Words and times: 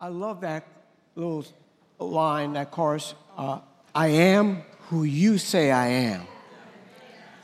I 0.00 0.08
love 0.08 0.40
that 0.40 0.66
little 1.14 1.44
line, 1.98 2.54
that 2.54 2.70
chorus 2.70 3.14
uh, 3.36 3.60
I 3.94 4.08
am 4.08 4.62
who 4.88 5.04
you 5.04 5.38
say 5.38 5.70
I 5.70 5.86
am. 5.86 6.26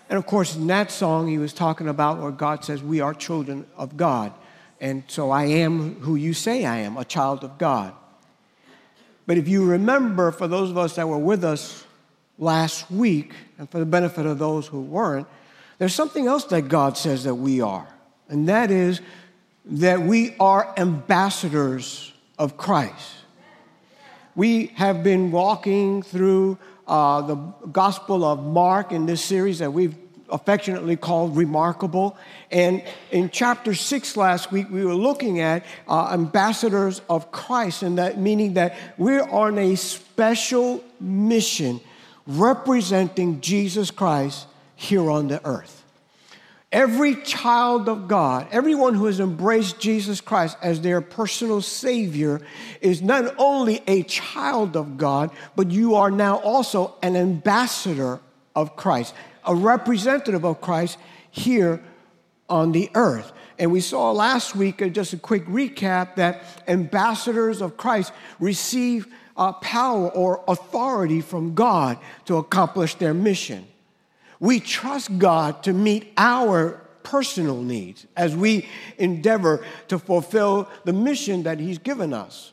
And 0.08 0.18
of 0.18 0.26
course, 0.26 0.56
in 0.56 0.66
that 0.66 0.90
song, 0.90 1.28
he 1.28 1.38
was 1.38 1.52
talking 1.52 1.88
about 1.88 2.18
where 2.18 2.32
God 2.32 2.64
says 2.64 2.82
we 2.82 3.00
are 3.00 3.14
children 3.14 3.66
of 3.76 3.96
God. 3.96 4.32
And 4.80 5.04
so 5.06 5.30
I 5.30 5.44
am 5.44 6.00
who 6.00 6.16
you 6.16 6.34
say 6.34 6.64
I 6.64 6.78
am, 6.78 6.96
a 6.96 7.04
child 7.04 7.44
of 7.44 7.56
God. 7.58 7.94
But 9.26 9.38
if 9.38 9.46
you 9.46 9.64
remember, 9.64 10.32
for 10.32 10.48
those 10.48 10.70
of 10.70 10.78
us 10.78 10.96
that 10.96 11.06
were 11.06 11.18
with 11.18 11.44
us 11.44 11.84
last 12.38 12.90
week, 12.90 13.32
and 13.58 13.70
for 13.70 13.78
the 13.78 13.86
benefit 13.86 14.26
of 14.26 14.40
those 14.40 14.66
who 14.66 14.80
weren't, 14.80 15.28
there's 15.78 15.94
something 15.94 16.26
else 16.26 16.44
that 16.46 16.62
God 16.62 16.98
says 16.98 17.22
that 17.24 17.36
we 17.36 17.60
are. 17.60 17.86
And 18.28 18.48
that 18.48 18.72
is 18.72 19.00
that 19.66 20.02
we 20.02 20.34
are 20.40 20.74
ambassadors 20.76 22.09
of 22.40 22.56
Christ. 22.56 23.16
We 24.34 24.68
have 24.76 25.02
been 25.04 25.30
walking 25.30 26.02
through 26.02 26.56
uh, 26.88 27.20
the 27.20 27.34
Gospel 27.70 28.24
of 28.24 28.42
Mark 28.42 28.92
in 28.92 29.04
this 29.04 29.22
series 29.22 29.58
that 29.58 29.74
we've 29.74 29.94
affectionately 30.30 30.96
called 30.96 31.36
Remarkable. 31.36 32.16
And 32.50 32.82
in 33.10 33.28
chapter 33.28 33.74
six 33.74 34.16
last 34.16 34.50
week, 34.50 34.70
we 34.70 34.86
were 34.86 34.94
looking 34.94 35.40
at 35.40 35.66
uh, 35.86 36.12
ambassadors 36.12 37.02
of 37.10 37.30
Christ, 37.30 37.82
and 37.82 37.98
that 37.98 38.18
meaning 38.18 38.54
that 38.54 38.74
we're 38.96 39.28
on 39.28 39.58
a 39.58 39.76
special 39.76 40.82
mission 40.98 41.78
representing 42.26 43.42
Jesus 43.42 43.90
Christ 43.90 44.46
here 44.76 45.10
on 45.10 45.28
the 45.28 45.46
earth. 45.46 45.79
Every 46.72 47.16
child 47.16 47.88
of 47.88 48.06
God, 48.06 48.46
everyone 48.52 48.94
who 48.94 49.06
has 49.06 49.18
embraced 49.18 49.80
Jesus 49.80 50.20
Christ 50.20 50.56
as 50.62 50.80
their 50.80 51.00
personal 51.00 51.62
Savior, 51.62 52.40
is 52.80 53.02
not 53.02 53.34
only 53.38 53.82
a 53.88 54.04
child 54.04 54.76
of 54.76 54.96
God, 54.96 55.30
but 55.56 55.72
you 55.72 55.96
are 55.96 56.12
now 56.12 56.36
also 56.36 56.94
an 57.02 57.16
ambassador 57.16 58.20
of 58.54 58.76
Christ, 58.76 59.14
a 59.44 59.54
representative 59.54 60.44
of 60.44 60.60
Christ 60.60 60.96
here 61.30 61.82
on 62.48 62.70
the 62.70 62.88
earth. 62.94 63.32
And 63.58 63.72
we 63.72 63.80
saw 63.80 64.12
last 64.12 64.54
week, 64.54 64.80
uh, 64.80 64.88
just 64.88 65.12
a 65.12 65.18
quick 65.18 65.46
recap, 65.46 66.14
that 66.16 66.44
ambassadors 66.68 67.60
of 67.60 67.76
Christ 67.76 68.12
receive 68.38 69.08
uh, 69.36 69.52
power 69.54 70.08
or 70.08 70.44
authority 70.46 71.20
from 71.20 71.54
God 71.54 71.98
to 72.26 72.36
accomplish 72.36 72.94
their 72.94 73.12
mission. 73.12 73.66
We 74.40 74.58
trust 74.58 75.18
God 75.18 75.62
to 75.64 75.72
meet 75.72 76.12
our 76.16 76.80
personal 77.02 77.62
needs 77.62 78.06
as 78.16 78.34
we 78.34 78.66
endeavor 78.98 79.64
to 79.88 79.98
fulfill 79.98 80.68
the 80.84 80.92
mission 80.92 81.44
that 81.44 81.60
He's 81.60 81.78
given 81.78 82.12
us. 82.12 82.52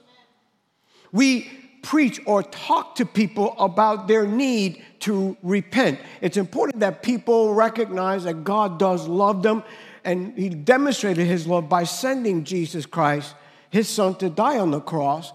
We 1.11 1.49
preach 1.83 2.19
or 2.25 2.43
talk 2.43 2.95
to 2.95 3.05
people 3.05 3.55
about 3.57 4.09
their 4.09 4.27
need 4.27 4.83
to 4.99 5.37
repent. 5.41 5.99
It's 6.19 6.35
important 6.35 6.81
that 6.81 7.01
people 7.01 7.53
recognize 7.53 8.25
that 8.25 8.43
God 8.43 8.77
does 8.77 9.07
love 9.07 9.41
them, 9.41 9.63
and 10.03 10.37
He 10.37 10.49
demonstrated 10.49 11.25
His 11.25 11.47
love 11.47 11.69
by 11.69 11.85
sending 11.85 12.43
Jesus 12.43 12.85
Christ, 12.85 13.33
His 13.69 13.87
Son, 13.87 14.15
to 14.15 14.29
die 14.29 14.59
on 14.59 14.71
the 14.71 14.81
cross. 14.81 15.31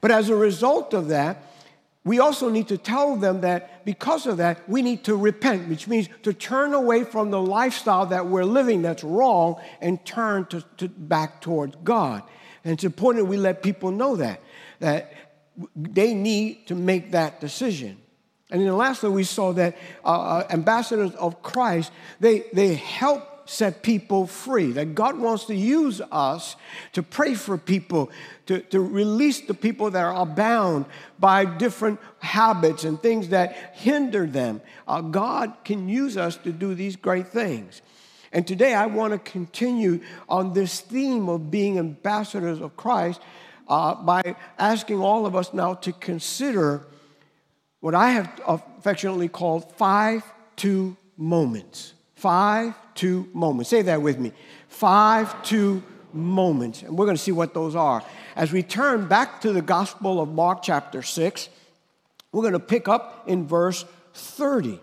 But 0.00 0.12
as 0.12 0.28
a 0.28 0.36
result 0.36 0.94
of 0.94 1.08
that, 1.08 1.42
we 2.06 2.20
also 2.20 2.48
need 2.48 2.68
to 2.68 2.78
tell 2.78 3.16
them 3.16 3.40
that 3.40 3.84
because 3.84 4.26
of 4.26 4.36
that, 4.36 4.68
we 4.68 4.80
need 4.80 5.02
to 5.04 5.16
repent, 5.16 5.68
which 5.68 5.88
means 5.88 6.08
to 6.22 6.32
turn 6.32 6.72
away 6.72 7.02
from 7.02 7.32
the 7.32 7.42
lifestyle 7.42 8.06
that 8.06 8.28
we're 8.28 8.44
living 8.44 8.80
that's 8.80 9.02
wrong 9.02 9.60
and 9.80 10.02
turn 10.06 10.46
to, 10.46 10.64
to 10.76 10.88
back 10.88 11.40
towards 11.40 11.74
God. 11.82 12.22
And 12.62 12.72
it's 12.72 12.84
important 12.84 13.26
we 13.26 13.36
let 13.36 13.60
people 13.60 13.90
know 13.90 14.14
that, 14.16 14.40
that 14.78 15.14
they 15.74 16.14
need 16.14 16.68
to 16.68 16.76
make 16.76 17.10
that 17.10 17.40
decision. 17.40 17.96
And 18.52 18.62
then 18.62 18.76
lastly, 18.76 19.10
we 19.10 19.24
saw 19.24 19.52
that 19.54 19.76
uh, 20.04 20.08
uh 20.08 20.46
ambassadors 20.48 21.12
of 21.16 21.42
Christ, 21.42 21.90
they, 22.20 22.44
they 22.52 22.74
help 22.74 23.35
set 23.46 23.82
people 23.82 24.26
free, 24.26 24.72
that 24.72 24.94
God 24.94 25.18
wants 25.18 25.46
to 25.46 25.54
use 25.54 26.00
us 26.12 26.56
to 26.92 27.02
pray 27.02 27.34
for 27.34 27.56
people, 27.56 28.10
to, 28.46 28.60
to 28.60 28.80
release 28.80 29.40
the 29.40 29.54
people 29.54 29.90
that 29.92 30.04
are 30.04 30.26
bound 30.26 30.84
by 31.18 31.44
different 31.44 32.00
habits 32.18 32.84
and 32.84 33.00
things 33.00 33.28
that 33.30 33.72
hinder 33.74 34.26
them. 34.26 34.60
Uh, 34.86 35.00
God 35.00 35.54
can 35.64 35.88
use 35.88 36.16
us 36.16 36.36
to 36.38 36.52
do 36.52 36.74
these 36.74 36.96
great 36.96 37.28
things. 37.28 37.82
And 38.32 38.46
today 38.46 38.74
I 38.74 38.86
want 38.86 39.12
to 39.12 39.18
continue 39.18 40.00
on 40.28 40.52
this 40.52 40.80
theme 40.80 41.28
of 41.28 41.50
being 41.50 41.78
ambassadors 41.78 42.60
of 42.60 42.76
Christ 42.76 43.20
uh, 43.68 43.94
by 43.94 44.36
asking 44.58 45.00
all 45.00 45.26
of 45.26 45.34
us 45.34 45.54
now 45.54 45.74
to 45.74 45.92
consider 45.92 46.86
what 47.80 47.94
I 47.94 48.10
have 48.10 48.40
affectionately 48.46 49.28
called 49.28 49.72
five 49.76 50.22
two 50.56 50.96
moments. 51.16 51.94
Five 52.14 52.74
two 52.96 53.28
moments. 53.32 53.70
Say 53.70 53.82
that 53.82 54.02
with 54.02 54.18
me. 54.18 54.32
Five 54.68 55.42
two 55.42 55.82
moments. 56.12 56.82
And 56.82 56.96
we're 56.96 57.06
going 57.06 57.16
to 57.16 57.22
see 57.22 57.32
what 57.32 57.54
those 57.54 57.76
are. 57.76 58.02
As 58.34 58.52
we 58.52 58.62
turn 58.62 59.06
back 59.06 59.40
to 59.42 59.52
the 59.52 59.62
Gospel 59.62 60.20
of 60.20 60.28
Mark, 60.28 60.62
chapter 60.62 61.02
6, 61.02 61.48
we're 62.32 62.42
going 62.42 62.52
to 62.52 62.58
pick 62.58 62.88
up 62.88 63.24
in 63.26 63.46
verse 63.46 63.84
30. 64.14 64.80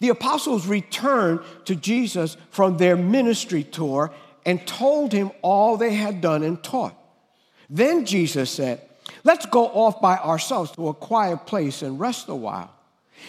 The 0.00 0.08
apostles 0.08 0.66
returned 0.66 1.40
to 1.66 1.76
Jesus 1.76 2.36
from 2.50 2.78
their 2.78 2.96
ministry 2.96 3.62
tour 3.62 4.12
and 4.46 4.66
told 4.66 5.12
him 5.12 5.30
all 5.42 5.76
they 5.76 5.94
had 5.94 6.20
done 6.20 6.42
and 6.42 6.62
taught. 6.62 6.96
Then 7.68 8.06
Jesus 8.06 8.50
said, 8.50 8.82
Let's 9.24 9.46
go 9.46 9.66
off 9.66 10.00
by 10.00 10.16
ourselves 10.16 10.72
to 10.72 10.88
a 10.88 10.94
quiet 10.94 11.46
place 11.46 11.82
and 11.82 12.00
rest 12.00 12.28
a 12.28 12.34
while. 12.34 12.72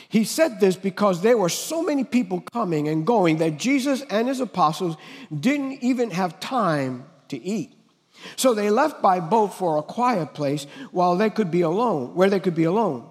He 0.10 0.24
said 0.24 0.60
this 0.60 0.76
because 0.76 1.22
there 1.22 1.38
were 1.38 1.50
so 1.50 1.84
many 1.84 2.04
people 2.04 2.42
coming 2.42 2.88
and 2.88 3.06
going 3.06 3.38
that 3.38 3.58
Jesus 3.58 4.02
and 4.10 4.28
his 4.28 4.40
apostles 4.40 4.98
didn't 5.38 5.84
even 5.84 6.12
have 6.12 6.40
time 6.40 7.06
to 7.30 7.42
eat. 7.42 7.74
So 8.36 8.54
they 8.54 8.70
left 8.70 9.02
by 9.02 9.20
boat 9.20 9.54
for 9.54 9.78
a 9.78 9.84
quiet 9.84 10.34
place 10.34 10.68
while 10.92 11.16
they 11.16 11.30
could 11.30 11.50
be 11.50 11.62
alone, 11.62 12.14
where 12.14 12.30
they 12.30 12.40
could 12.40 12.56
be 12.56 12.66
alone. 12.66 13.10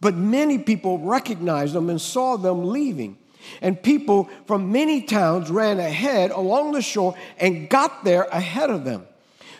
But 0.00 0.14
many 0.14 0.58
people 0.58 0.98
recognized 0.98 1.72
them 1.72 1.90
and 1.90 2.00
saw 2.00 2.36
them 2.36 2.68
leaving. 2.68 3.18
And 3.60 3.80
people 3.80 4.28
from 4.46 4.72
many 4.72 5.02
towns 5.02 5.50
ran 5.50 5.78
ahead 5.78 6.30
along 6.30 6.72
the 6.72 6.82
shore 6.82 7.14
and 7.38 7.68
got 7.68 8.04
there 8.04 8.24
ahead 8.24 8.70
of 8.70 8.84
them. 8.84 9.06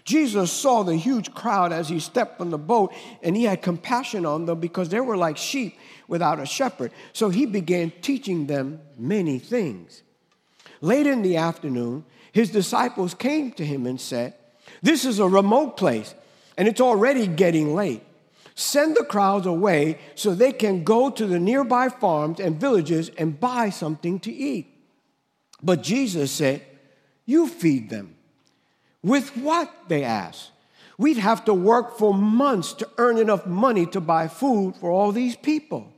Jesus 0.05 0.53
saw 0.53 0.85
the 0.85 0.95
huge 0.95 1.35
crowd 1.35 1.73
as 1.73 1.89
he 1.89 1.99
stepped 1.99 2.39
from 2.39 2.51
the 2.51 2.59
boat, 2.59 2.93
and 3.23 3.37
he 3.37 3.43
had 3.43 3.61
compassion 3.61 4.25
on 4.25 4.47
them 4.47 4.61
because 4.61 4.89
they 4.89 5.01
were 5.01 5.17
like 5.17 5.37
sheep 5.37 5.77
without 6.09 6.41
a 6.41 6.47
shepherd. 6.47 6.93
So 7.13 7.29
he 7.29 7.47
began 7.47 7.93
teaching 8.01 8.47
them 8.47 8.81
many 8.97 9.39
things. 9.39 10.03
Late 10.81 11.07
in 11.07 11.23
the 11.23 11.37
afternoon, 11.37 12.05
his 12.33 12.51
disciples 12.51 13.15
came 13.15 13.53
to 13.53 13.65
him 13.65 13.87
and 13.87 14.01
said, 14.01 14.35
This 14.83 15.05
is 15.05 15.19
a 15.19 15.29
remote 15.29 15.77
place, 15.77 16.15
and 16.57 16.69
it's 16.69 16.81
already 16.81 17.27
getting 17.27 17.75
late. 17.75 18.03
Send 18.55 18.97
the 18.97 19.05
crowds 19.05 19.47
away 19.47 19.99
so 20.15 20.35
they 20.35 20.53
can 20.53 20.83
go 20.83 21.11
to 21.11 21.27
the 21.27 21.39
nearby 21.39 21.89
farms 21.89 22.41
and 22.41 22.61
villages 22.61 23.11
and 23.19 23.39
buy 23.39 23.71
something 23.71 24.19
to 24.21 24.33
eat. 24.33 24.67
But 25.63 25.83
Jesus 25.83 26.31
said, 26.31 26.63
You 27.25 27.49
feed 27.49 27.91
them. 27.91 28.17
With 29.03 29.37
what? 29.37 29.73
They 29.89 30.05
asked. 30.05 30.51
We'd 30.99 31.19
have 31.19 31.45
to 31.45 31.55
work 31.55 31.99
for 31.99 32.15
months 32.15 32.73
to 32.75 32.89
earn 32.97 33.19
enough 33.19 33.47
money 33.47 33.85
to 33.87 34.01
buy 34.01 34.29
food 34.29 34.77
for 34.77 34.91
all 34.91 35.13
these 35.13 35.37
people. 35.37 35.93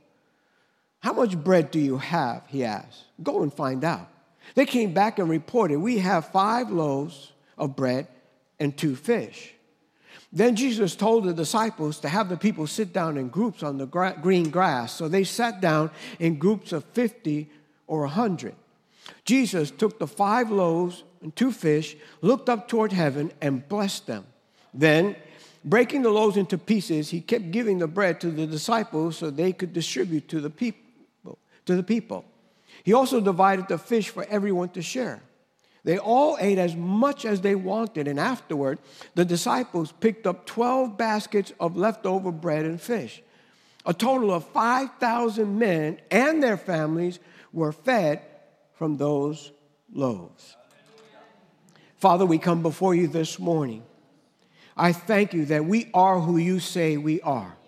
How 0.99 1.13
much 1.13 1.37
bread 1.37 1.71
do 1.71 1.79
you 1.79 1.97
have? 1.97 2.43
He 2.47 2.63
asked. 2.63 3.05
Go 3.23 3.41
and 3.43 3.53
find 3.53 3.83
out. 3.83 4.09
They 4.55 4.65
came 4.65 4.93
back 4.93 5.19
and 5.19 5.29
reported, 5.29 5.79
We 5.79 5.99
have 5.99 6.31
five 6.31 6.71
loaves 6.71 7.31
of 7.57 7.75
bread 7.75 8.07
and 8.59 8.75
two 8.75 8.95
fish. 8.95 9.53
Then 10.31 10.55
Jesus 10.55 10.95
told 10.95 11.23
the 11.23 11.33
disciples 11.33 11.99
to 12.01 12.09
have 12.09 12.29
the 12.29 12.37
people 12.37 12.67
sit 12.67 12.93
down 12.93 13.17
in 13.17 13.29
groups 13.29 13.63
on 13.63 13.77
the 13.77 13.87
green 13.87 14.49
grass. 14.49 14.93
So 14.93 15.07
they 15.07 15.23
sat 15.23 15.59
down 15.59 15.89
in 16.19 16.37
groups 16.37 16.71
of 16.71 16.83
50 16.85 17.49
or 17.87 18.01
100. 18.01 18.53
Jesus 19.25 19.71
took 19.71 19.97
the 19.97 20.05
five 20.05 20.51
loaves 20.51 21.03
and 21.21 21.35
two 21.35 21.51
fish, 21.51 21.97
looked 22.21 22.47
up 22.47 22.67
toward 22.67 22.91
heaven, 22.91 23.31
and 23.41 23.67
blessed 23.67 24.05
them. 24.05 24.25
Then 24.71 25.15
breaking 25.65 26.03
the 26.03 26.11
loaves 26.11 26.37
into 26.37 26.57
pieces, 26.59 27.09
he 27.09 27.21
kept 27.21 27.49
giving 27.49 27.79
the 27.79 27.87
bread 27.87 28.21
to 28.21 28.29
the 28.29 28.45
disciples 28.45 29.17
so 29.17 29.31
they 29.31 29.51
could 29.51 29.73
distribute 29.73 30.27
to 30.27 30.39
the 30.39 30.49
people 30.49 30.88
to 31.69 31.75
the 31.75 31.83
people. 31.83 32.25
He 32.83 32.93
also 32.93 33.21
divided 33.21 33.67
the 33.67 33.77
fish 33.77 34.09
for 34.09 34.25
everyone 34.27 34.69
to 34.69 34.81
share. 34.81 35.21
They 35.83 35.99
all 35.99 36.35
ate 36.39 36.57
as 36.57 36.75
much 36.75 37.25
as 37.25 37.41
they 37.41 37.53
wanted, 37.53 38.07
and 38.07 38.19
afterward, 38.19 38.79
the 39.13 39.23
disciples 39.23 39.91
picked 39.91 40.25
up 40.25 40.47
12 40.47 40.97
baskets 40.97 41.53
of 41.59 41.77
leftover 41.77 42.31
bread 42.31 42.65
and 42.65 42.81
fish. 42.81 43.21
A 43.85 43.93
total 43.93 44.33
of 44.33 44.45
5,000 44.45 45.59
men 45.59 46.01
and 46.09 46.41
their 46.41 46.57
families 46.57 47.19
were 47.53 47.71
fed 47.71 48.23
from 48.73 48.97
those 48.97 49.51
loaves. 49.93 50.57
Father, 51.97 52.25
we 52.25 52.39
come 52.39 52.63
before 52.63 52.95
you 52.95 53.07
this 53.07 53.37
morning. 53.37 53.83
I 54.75 54.91
thank 54.91 55.35
you 55.35 55.45
that 55.45 55.65
we 55.65 55.91
are 55.93 56.19
who 56.19 56.37
you 56.37 56.59
say 56.59 56.97
we 56.97 57.21
are. 57.21 57.58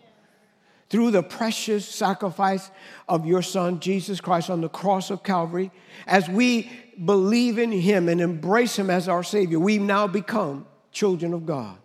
Through 0.92 1.12
the 1.12 1.24
precious 1.24 1.88
sacrifice 1.88 2.70
of 3.08 3.26
your 3.26 3.42
Son, 3.42 3.80
Jesus 3.80 4.20
Christ, 4.20 4.50
on 4.50 4.60
the 4.60 4.68
cross 4.68 5.10
of 5.10 5.24
Calvary, 5.24 5.72
as 6.06 6.28
we 6.28 6.70
believe 7.06 7.58
in 7.58 7.72
him 7.72 8.10
and 8.10 8.20
embrace 8.20 8.78
him 8.78 8.90
as 8.90 9.08
our 9.08 9.24
Savior, 9.24 9.58
we 9.58 9.78
now 9.78 10.06
become 10.06 10.68
children 10.92 11.34
of 11.34 11.46
God. 11.46 11.78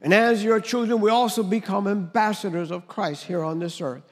And 0.00 0.14
as 0.14 0.44
your 0.44 0.60
children, 0.60 1.00
we 1.00 1.10
also 1.10 1.42
become 1.42 1.88
ambassadors 1.88 2.70
of 2.70 2.86
Christ 2.86 3.24
here 3.24 3.42
on 3.42 3.58
this 3.58 3.80
earth. 3.80 4.04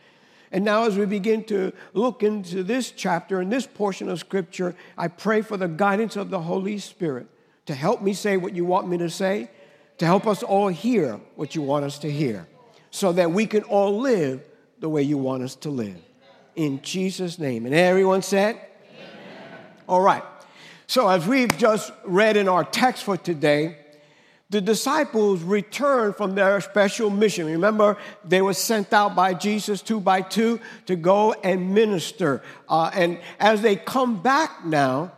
And 0.51 0.65
now, 0.65 0.87
as 0.87 0.99
we 0.99 1.07
begin 1.07 1.45
to 1.45 1.73
look 1.95 2.25
into 2.25 2.65
this 2.65 2.91
chapter 2.91 3.41
and 3.41 3.53
this 3.53 3.69
portion 3.69 4.09
of 4.09 4.19
Scripture, 4.19 4.75
I 4.99 5.07
pray 5.07 5.43
for 5.43 5.57
the 5.57 5.69
guidance 5.69 6.17
of 6.17 6.31
the 6.31 6.41
Holy 6.41 6.79
Spirit 6.79 7.29
to 7.67 7.75
help 7.77 8.03
me 8.03 8.15
say 8.15 8.37
what 8.37 8.53
you 8.53 8.65
want 8.65 8.89
me 8.89 8.99
to 8.99 9.11
say, 9.11 9.49
to 9.99 10.07
help 10.07 10.27
us 10.27 10.43
all 10.43 10.67
hear 10.67 11.21
what 11.37 11.55
you 11.55 11.63
want 11.63 11.85
us 11.85 12.01
to 12.01 12.11
hear, 12.11 12.49
so 12.97 13.13
that 13.13 13.31
we 13.31 13.45
can 13.45 13.63
all 13.65 13.99
live 13.99 14.43
the 14.79 14.89
way 14.89 15.03
you 15.03 15.19
want 15.19 15.43
us 15.43 15.55
to 15.55 15.69
live. 15.69 15.99
In 16.55 16.81
Jesus' 16.81 17.39
name. 17.39 17.67
And 17.67 17.75
everyone 17.75 18.23
said, 18.23 18.57
Amen. 18.57 19.59
All 19.87 20.01
right. 20.01 20.23
So, 20.87 21.07
as 21.07 21.27
we've 21.27 21.55
just 21.59 21.93
read 22.07 22.39
in 22.39 22.49
our 22.49 22.65
text 22.65 23.05
for 23.05 23.19
today, 23.19 23.77
the 24.49 24.63
disciples 24.63 25.43
returned 25.43 26.17
from 26.17 26.37
their 26.37 26.59
special 26.63 27.11
mission. 27.11 27.45
Remember, 27.45 27.99
they 28.25 28.41
were 28.41 28.55
sent 28.55 28.95
out 28.95 29.15
by 29.15 29.35
Jesus 29.35 29.83
two 29.83 30.01
by 30.01 30.23
two 30.23 30.59
to 30.87 30.97
go 30.97 31.35
and 31.35 31.75
minister. 31.75 32.43
Uh, 32.67 32.91
and 32.95 33.19
as 33.39 33.61
they 33.61 33.77
come 33.77 34.23
back 34.23 34.65
now, 34.65 35.13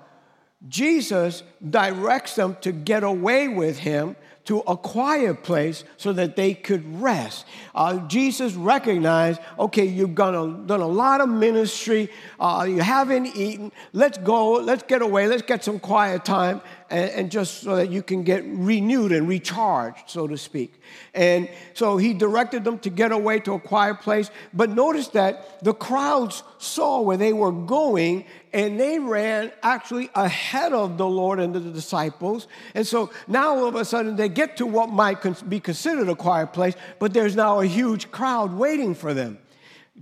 Jesus 0.66 1.44
directs 1.70 2.34
them 2.34 2.56
to 2.62 2.72
get 2.72 3.04
away 3.04 3.46
with 3.46 3.78
him 3.78 4.16
to 4.48 4.60
a 4.60 4.74
quiet 4.74 5.42
place 5.42 5.84
so 5.98 6.10
that 6.10 6.34
they 6.34 6.54
could 6.54 7.02
rest. 7.02 7.44
Uh, 7.74 7.98
Jesus 8.08 8.54
recognized, 8.54 9.42
okay, 9.58 9.84
you've 9.84 10.14
done 10.14 10.34
a, 10.34 10.66
done 10.66 10.80
a 10.80 10.86
lot 10.86 11.20
of 11.20 11.28
ministry, 11.28 12.10
uh, 12.40 12.64
you 12.66 12.80
haven't 12.80 13.26
eaten, 13.36 13.70
let's 13.92 14.16
go, 14.16 14.52
let's 14.52 14.82
get 14.84 15.02
away, 15.02 15.26
let's 15.26 15.42
get 15.42 15.62
some 15.62 15.78
quiet 15.78 16.24
time, 16.24 16.62
and, 16.90 17.10
and 17.10 17.30
just 17.30 17.62
so 17.62 17.76
that 17.76 17.90
you 17.90 18.02
can 18.02 18.22
get 18.22 18.44
renewed 18.46 19.12
and 19.12 19.28
recharged, 19.28 20.08
so 20.08 20.26
to 20.26 20.36
speak. 20.36 20.80
And 21.14 21.48
so 21.74 21.96
he 21.96 22.14
directed 22.14 22.64
them 22.64 22.78
to 22.80 22.90
get 22.90 23.12
away 23.12 23.40
to 23.40 23.54
a 23.54 23.60
quiet 23.60 24.00
place. 24.00 24.30
But 24.54 24.70
notice 24.70 25.08
that 25.08 25.62
the 25.62 25.74
crowds 25.74 26.42
saw 26.58 27.00
where 27.00 27.16
they 27.16 27.32
were 27.32 27.52
going 27.52 28.24
and 28.52 28.80
they 28.80 28.98
ran 28.98 29.52
actually 29.62 30.08
ahead 30.14 30.72
of 30.72 30.96
the 30.96 31.06
Lord 31.06 31.40
and 31.40 31.54
the 31.54 31.60
disciples. 31.60 32.48
And 32.74 32.86
so 32.86 33.10
now 33.26 33.56
all 33.56 33.66
of 33.66 33.74
a 33.74 33.84
sudden 33.84 34.16
they 34.16 34.28
get 34.28 34.56
to 34.58 34.66
what 34.66 34.88
might 34.88 35.48
be 35.48 35.60
considered 35.60 36.08
a 36.08 36.14
quiet 36.16 36.52
place, 36.52 36.74
but 36.98 37.12
there's 37.12 37.36
now 37.36 37.60
a 37.60 37.66
huge 37.66 38.10
crowd 38.10 38.54
waiting 38.54 38.94
for 38.94 39.12
them. 39.12 39.38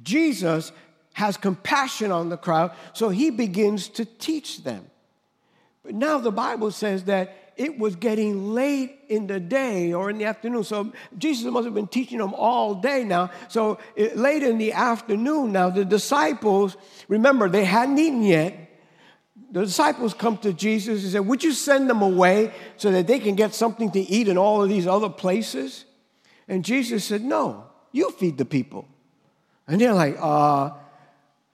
Jesus 0.03 0.73
has 1.15 1.38
compassion 1.38 2.12
on 2.12 2.29
the 2.29 2.37
crowd, 2.37 2.73
so 2.93 3.09
he 3.09 3.31
begins 3.31 3.88
to 3.88 4.05
teach 4.05 4.62
them. 4.65 4.87
But 5.87 5.94
now 5.94 6.19
the 6.19 6.33
Bible 6.33 6.73
says 6.73 7.05
that 7.05 7.53
it 7.56 7.79
was 7.79 7.94
getting 7.97 8.53
late 8.53 8.99
in 9.09 9.29
the 9.29 9.38
day 9.41 9.93
or 9.93 10.11
in 10.11 10.19
the 10.19 10.25
afternoon. 10.25 10.65
So 10.65 10.93
Jesus 11.17 11.50
must 11.50 11.65
have 11.65 11.75
been 11.75 11.87
teaching 11.87 12.19
them 12.19 12.35
all 12.35 12.75
day 12.75 13.05
now. 13.05 13.31
So 13.49 13.79
it, 13.94 14.17
late 14.17 14.43
in 14.43 14.59
the 14.59 14.73
afternoon 14.73 15.53
now, 15.53 15.71
the 15.71 15.85
disciples, 15.85 16.77
remember, 17.09 17.49
they 17.49 17.65
hadn't 17.65 17.99
eaten 17.99 18.23
yet. 18.25 18.59
The 19.53 19.65
disciples 19.65 20.12
come 20.12 20.37
to 20.38 20.53
Jesus 20.53 21.05
and 21.05 21.12
say, 21.12 21.21
Would 21.21 21.44
you 21.44 21.53
send 21.53 21.88
them 21.88 22.03
away 22.03 22.53
so 22.77 22.91
that 22.91 23.06
they 23.06 23.21
can 23.21 23.37
get 23.37 23.55
something 23.55 23.93
to 23.93 24.00
eat 24.00 24.27
in 24.27 24.37
all 24.37 24.62
of 24.62 24.69
these 24.69 24.88
other 24.88 25.09
places? 25.09 25.85
And 26.49 26.65
Jesus 26.65 27.05
said, 27.05 27.23
No, 27.23 27.65
you 27.93 28.11
feed 28.11 28.37
the 28.37 28.44
people. 28.44 28.88
And 29.69 29.81
they're 29.81 29.94
like, 29.94 30.17
uh, 30.21 30.71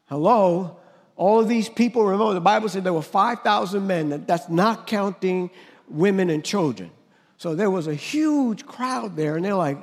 hello? 0.06 0.79
All 1.17 1.41
of 1.41 1.49
these 1.49 1.69
people, 1.69 2.05
remember, 2.05 2.35
the 2.35 2.41
Bible 2.41 2.69
said 2.69 2.85
there 2.85 2.93
were 2.93 3.03
5,000 3.03 3.87
men. 3.87 4.25
That's 4.26 4.49
not 4.49 4.87
counting 4.87 5.50
women 5.88 6.31
and 6.31 6.44
children. 6.44 6.91
So 7.37 7.55
there 7.55 7.70
was 7.70 7.87
a 7.87 7.94
huge 7.94 8.67
crowd 8.67 9.17
there, 9.17 9.37
and 9.37 9.44
they're 9.44 9.55
like, 9.55 9.79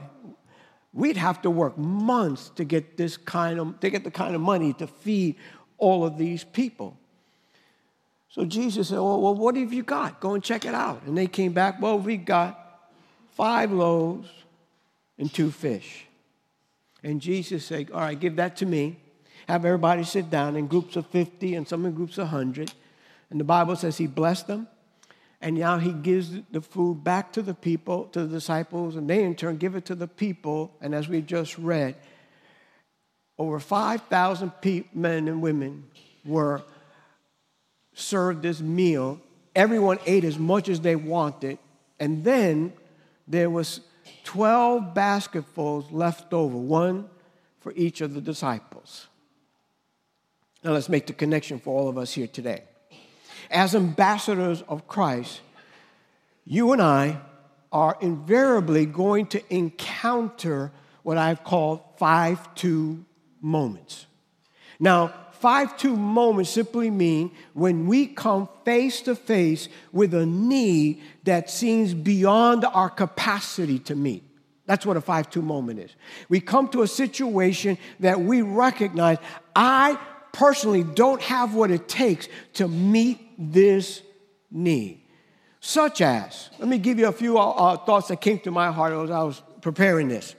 we'd 0.93 1.17
have 1.17 1.41
to 1.43 1.49
work 1.49 1.77
months 1.77 2.49
to 2.55 2.63
get 2.63 2.97
this 2.97 3.15
kind 3.17 3.59
of 3.59 3.79
to 3.79 3.89
get 3.89 4.03
the 4.03 4.11
kind 4.11 4.33
of 4.33 4.41
money 4.41 4.73
to 4.73 4.87
feed 4.87 5.35
all 5.77 6.05
of 6.05 6.17
these 6.17 6.43
people. 6.43 6.97
So 8.29 8.45
Jesus 8.45 8.89
said, 8.89 8.99
well, 8.99 9.21
well, 9.21 9.35
what 9.35 9.55
have 9.55 9.73
you 9.73 9.83
got? 9.83 10.19
Go 10.19 10.33
and 10.35 10.43
check 10.43 10.65
it 10.65 10.73
out. 10.73 11.03
And 11.03 11.17
they 11.17 11.27
came 11.27 11.51
back, 11.51 11.81
well, 11.81 11.99
we 11.99 12.17
got 12.17 12.89
five 13.31 13.71
loaves 13.71 14.29
and 15.17 15.33
two 15.33 15.51
fish. 15.51 16.05
And 17.03 17.21
Jesus 17.21 17.65
said, 17.65 17.91
All 17.91 18.01
right, 18.01 18.19
give 18.19 18.35
that 18.37 18.57
to 18.57 18.65
me. 18.65 18.99
Have 19.49 19.65
everybody 19.65 20.03
sit 20.03 20.29
down 20.29 20.55
in 20.55 20.67
groups 20.67 20.95
of 20.95 21.07
50 21.07 21.55
and 21.55 21.67
some 21.67 21.85
in 21.85 21.93
groups 21.93 22.17
of 22.19 22.31
100. 22.31 22.71
And 23.31 23.39
the 23.39 23.43
Bible 23.43 23.75
says 23.75 23.97
he 23.97 24.07
blessed 24.07 24.47
them 24.47 24.67
and 25.41 25.57
now 25.57 25.77
he 25.77 25.91
gives 25.91 26.31
the 26.51 26.61
food 26.61 27.03
back 27.03 27.31
to 27.33 27.41
the 27.41 27.53
people, 27.53 28.05
to 28.07 28.25
the 28.25 28.27
disciples, 28.27 28.95
and 28.95 29.09
they 29.09 29.23
in 29.23 29.35
turn 29.35 29.57
give 29.57 29.75
it 29.75 29.85
to 29.85 29.95
the 29.95 30.07
people. 30.07 30.75
And 30.81 30.93
as 30.93 31.07
we 31.07 31.21
just 31.21 31.57
read, 31.57 31.95
over 33.37 33.59
5,000 33.59 34.51
men 34.93 35.27
and 35.27 35.41
women 35.41 35.85
were 36.25 36.61
served 37.93 38.43
this 38.43 38.59
meal. 38.59 39.19
Everyone 39.55 39.97
ate 40.05 40.25
as 40.25 40.37
much 40.37 40.67
as 40.67 40.81
they 40.81 40.95
wanted. 40.95 41.57
And 41.99 42.23
then 42.23 42.73
there 43.27 43.49
was 43.49 43.81
12 44.25 44.93
basketfuls 44.93 45.89
left 45.91 46.33
over, 46.33 46.57
one 46.57 47.09
for 47.61 47.71
each 47.75 48.01
of 48.01 48.13
the 48.13 48.21
disciples. 48.21 49.08
Now 50.63 50.71
let's 50.71 50.89
make 50.89 51.07
the 51.07 51.13
connection 51.13 51.59
for 51.59 51.79
all 51.79 51.89
of 51.89 51.97
us 51.97 52.13
here 52.13 52.27
today 52.27 52.63
as 53.49 53.75
ambassadors 53.75 54.63
of 54.67 54.87
Christ, 54.87 55.41
you 56.45 56.71
and 56.71 56.81
I 56.81 57.19
are 57.71 57.97
invariably 58.01 58.85
going 58.85 59.27
to 59.27 59.53
encounter 59.53 60.71
what 61.03 61.17
I've 61.17 61.43
called 61.43 61.81
5 61.97 62.55
2 62.55 63.05
moments. 63.41 64.05
Now, 64.79 65.13
5 65.33 65.77
2 65.77 65.95
moments 65.95 66.49
simply 66.49 66.89
mean 66.89 67.31
when 67.53 67.87
we 67.87 68.07
come 68.07 68.49
face 68.65 69.01
to 69.03 69.15
face 69.15 69.69
with 69.91 70.13
a 70.13 70.25
need 70.25 71.01
that 71.23 71.49
seems 71.49 71.93
beyond 71.93 72.65
our 72.65 72.89
capacity 72.89 73.79
to 73.79 73.95
meet. 73.95 74.23
That's 74.65 74.85
what 74.85 74.97
a 74.97 75.01
5 75.01 75.29
2 75.29 75.41
moment 75.41 75.79
is. 75.79 75.95
We 76.27 76.39
come 76.39 76.67
to 76.69 76.81
a 76.81 76.87
situation 76.87 77.77
that 77.99 78.19
we 78.19 78.41
recognize 78.41 79.17
I 79.55 79.97
personally 80.31 80.83
don't 80.83 81.21
have 81.21 81.53
what 81.53 81.71
it 81.71 81.87
takes 81.87 82.27
to 82.53 82.67
meet 82.67 83.19
this 83.37 84.01
need. 84.51 85.01
Such 85.61 86.01
as, 86.01 86.49
let 86.57 86.67
me 86.69 86.77
give 86.77 86.99
you 86.99 87.07
a 87.07 87.11
few 87.11 87.37
uh, 87.37 87.49
uh, 87.49 87.77
thoughts 87.77 88.07
that 88.07 88.21
came 88.21 88.39
to 88.39 88.51
my 88.51 88.71
heart 88.71 88.93
as 88.93 89.11
I 89.11 89.23
was 89.23 89.41
preparing 89.61 90.07
this. 90.07 90.35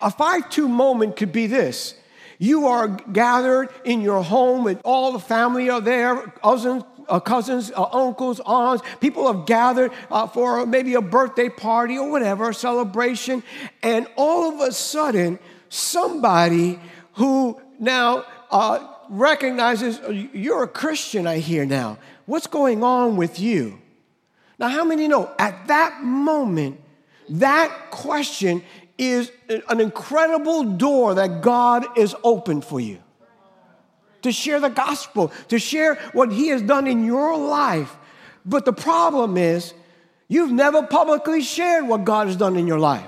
A 0.00 0.10
5 0.10 0.50
2 0.50 0.68
moment 0.68 1.16
could 1.16 1.32
be 1.32 1.46
this. 1.46 1.94
You 2.38 2.66
are 2.66 2.88
gathered 2.88 3.70
in 3.84 4.00
your 4.00 4.22
home 4.22 4.64
with 4.64 4.80
all 4.84 5.12
the 5.12 5.18
family 5.18 5.70
are 5.70 5.80
there, 5.80 6.16
cousins, 6.42 6.84
uh, 7.08 7.20
cousins, 7.20 7.70
uh, 7.74 7.84
uncles, 7.84 8.40
aunts. 8.44 8.82
People 9.00 9.32
have 9.32 9.46
gathered 9.46 9.92
uh, 10.10 10.26
for 10.26 10.66
maybe 10.66 10.94
a 10.94 11.00
birthday 11.00 11.48
party 11.48 11.96
or 11.96 12.10
whatever, 12.10 12.50
a 12.50 12.54
celebration. 12.54 13.42
And 13.82 14.06
all 14.16 14.52
of 14.52 14.68
a 14.68 14.72
sudden, 14.72 15.38
somebody 15.68 16.80
who 17.14 17.60
now 17.78 18.24
uh, 18.50 18.93
recognizes 19.14 20.00
oh, 20.04 20.10
you're 20.10 20.64
a 20.64 20.68
Christian, 20.68 21.26
I 21.26 21.38
hear 21.38 21.64
now. 21.64 21.98
What's 22.26 22.46
going 22.46 22.82
on 22.82 23.16
with 23.16 23.38
you? 23.38 23.78
Now, 24.58 24.68
how 24.68 24.84
many 24.84 25.08
know 25.08 25.30
at 25.38 25.66
that 25.68 26.02
moment, 26.02 26.80
that 27.28 27.90
question 27.90 28.62
is 28.98 29.30
an 29.68 29.80
incredible 29.80 30.64
door 30.64 31.14
that 31.14 31.42
God 31.42 31.86
is 31.96 32.14
open 32.22 32.60
for 32.60 32.80
you 32.80 32.98
to 34.22 34.32
share 34.32 34.58
the 34.58 34.70
gospel, 34.70 35.30
to 35.48 35.58
share 35.58 35.96
what 36.12 36.32
He 36.32 36.48
has 36.48 36.62
done 36.62 36.86
in 36.86 37.04
your 37.04 37.36
life. 37.36 37.94
But 38.44 38.64
the 38.64 38.72
problem 38.72 39.36
is, 39.36 39.74
you've 40.28 40.52
never 40.52 40.82
publicly 40.82 41.42
shared 41.42 41.86
what 41.86 42.04
God 42.04 42.26
has 42.28 42.36
done 42.36 42.56
in 42.56 42.66
your 42.66 42.78
life. 42.78 43.06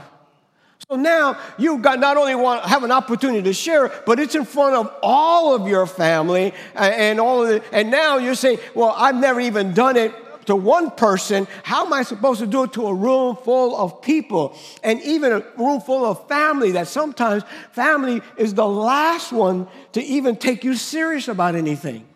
So 0.88 0.95
now 0.95 1.38
you've 1.59 1.83
got 1.83 1.99
not 1.99 2.16
only 2.16 2.35
want 2.37 2.64
have 2.64 2.85
an 2.85 2.92
opportunity 2.92 3.42
to 3.42 3.52
share 3.52 3.90
but 4.06 4.21
it's 4.21 4.37
in 4.37 4.45
front 4.45 4.76
of 4.76 4.95
all 5.02 5.54
of 5.54 5.66
your 5.66 5.87
family 5.87 6.52
uh, 6.76 6.78
and 6.78 7.18
all 7.18 7.45
of 7.45 7.50
it. 7.50 7.64
And 7.73 7.90
now 7.90 8.18
you're 8.18 8.37
saying, 8.37 8.59
"Well, 8.75 8.95
I've 8.97 9.16
never 9.16 9.40
even 9.40 9.75
done 9.75 9.97
it 9.97 10.12
to 10.47 10.54
one 10.54 10.92
person. 10.92 11.49
How 11.64 11.87
am 11.87 11.92
I 11.92 12.04
supposed 12.04 12.38
to 12.38 12.47
do 12.47 12.62
it 12.62 12.73
to 12.75 12.87
a 12.87 12.95
room 12.95 13.35
full 13.35 13.76
of 13.76 14.00
people, 14.00 14.56
and 14.85 15.02
even 15.02 15.33
a 15.33 15.45
room 15.56 15.80
full 15.80 16.04
of 16.04 16.28
family? 16.28 16.71
That 16.71 16.87
sometimes 16.87 17.42
family 17.73 18.23
is 18.37 18.54
the 18.54 18.68
last 18.68 19.33
one 19.33 19.66
to 19.92 20.00
even 20.00 20.37
take 20.37 20.62
you 20.62 20.75
serious 20.76 21.26
about 21.26 21.56
anything." 21.56 22.06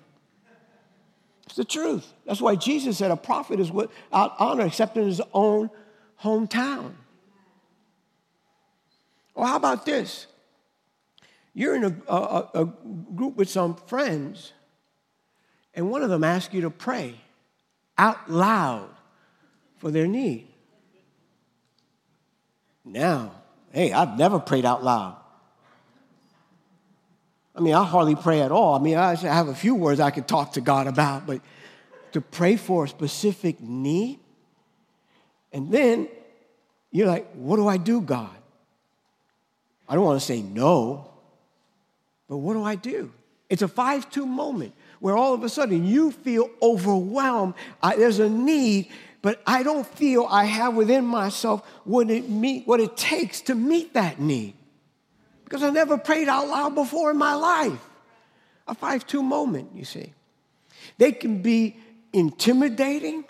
It's 1.47 1.57
the 1.57 1.65
truth. 1.65 2.07
That's 2.25 2.41
why 2.41 2.55
Jesus 2.55 2.99
said 2.99 3.11
a 3.11 3.17
prophet 3.17 3.59
is 3.59 3.73
without 3.73 4.37
honor 4.39 4.67
except 4.67 4.97
in 4.97 5.07
his 5.07 5.21
own 5.35 5.71
hometown. 6.23 6.93
Or 9.35 9.47
how 9.47 9.57
about 9.57 9.87
this? 9.87 10.27
You're 11.55 11.75
in 11.75 11.85
a, 11.85 12.13
a, 12.13 12.49
a 12.55 12.65
group 13.15 13.37
with 13.37 13.49
some 13.49 13.75
friends, 13.75 14.53
and 15.75 15.91
one 15.91 16.03
of 16.03 16.11
them 16.11 16.25
asks 16.25 16.55
you 16.55 16.63
to 16.63 16.71
pray 16.71 17.15
out 17.99 18.31
loud 18.31 18.91
for 19.79 19.91
their 19.91 20.07
need. 20.07 20.49
Now, 22.85 23.33
hey, 23.73 23.93
I've 23.93 24.17
never 24.17 24.39
prayed 24.39 24.65
out 24.65 24.83
loud. 24.83 25.17
I 27.55 27.61
mean, 27.61 27.75
I 27.75 27.85
hardly 27.85 28.15
pray 28.15 28.41
at 28.41 28.53
all. 28.53 28.75
I 28.75 28.79
mean, 28.79 28.97
I 28.97 29.15
have 29.17 29.49
a 29.49 29.55
few 29.55 29.75
words 29.75 30.01
I 30.01 30.11
could 30.11 30.27
talk 30.27 30.53
to 30.53 30.61
God 30.61 30.87
about, 30.87 31.27
but 31.27 31.41
to 32.13 32.21
pray 32.21 32.57
for 32.57 32.85
a 32.85 32.89
specific 32.89 33.61
need, 33.61 34.19
and 35.53 35.71
then 35.71 36.09
you're 36.91 37.07
like, 37.07 37.31
what 37.33 37.57
do 37.57 37.69
I 37.69 37.77
do, 37.77 38.01
God? 38.01 38.40
I 39.91 39.97
don't 39.97 40.05
want 40.05 40.21
to 40.21 40.25
say 40.25 40.41
no, 40.41 41.11
but 42.29 42.37
what 42.37 42.55
do 42.55 42.63
I 42.63 42.77
do? 42.77 43.13
It's 43.49 43.63
a 43.63 43.69
5 43.69 44.09
2 44.09 44.25
moment 44.25 44.73
where 45.01 45.17
all 45.17 45.35
of 45.35 45.43
a 45.43 45.49
sudden 45.49 45.85
you 45.85 46.13
feel 46.13 46.49
overwhelmed. 46.63 47.55
I, 47.83 47.97
there's 47.97 48.21
a 48.21 48.31
need, 48.31 48.89
but 49.21 49.43
I 49.45 49.65
don't 49.65 49.85
feel 49.85 50.27
I 50.31 50.45
have 50.45 50.77
within 50.77 51.05
myself 51.05 51.67
what 51.83 52.09
it, 52.09 52.31
meet, 52.31 52.69
what 52.69 52.79
it 52.79 52.97
takes 52.97 53.41
to 53.43 53.57
meet 53.57 53.95
that 53.95 54.21
need. 54.21 54.55
Because 55.43 55.65
I 55.65 55.71
never 55.71 55.99
prayed 55.99 56.29
out 56.29 56.47
loud 56.47 56.77
before 56.77 57.11
in 57.11 57.17
my 57.17 57.35
life. 57.35 57.85
A 58.69 58.75
5 58.77 59.05
2 59.09 59.25
moment, 59.25 59.71
you 59.75 59.85
see. 59.85 60.13
They 60.99 61.11
can 61.11 61.43
be 61.43 61.77
intimidating, 62.13 63.25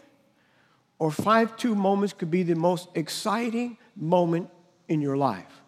or 0.98 1.10
5 1.10 1.56
2 1.56 1.74
moments 1.74 2.12
could 2.12 2.30
be 2.30 2.42
the 2.42 2.54
most 2.54 2.88
exciting 2.94 3.78
moment 3.96 4.50
in 4.88 5.00
your 5.00 5.16
life. 5.16 5.59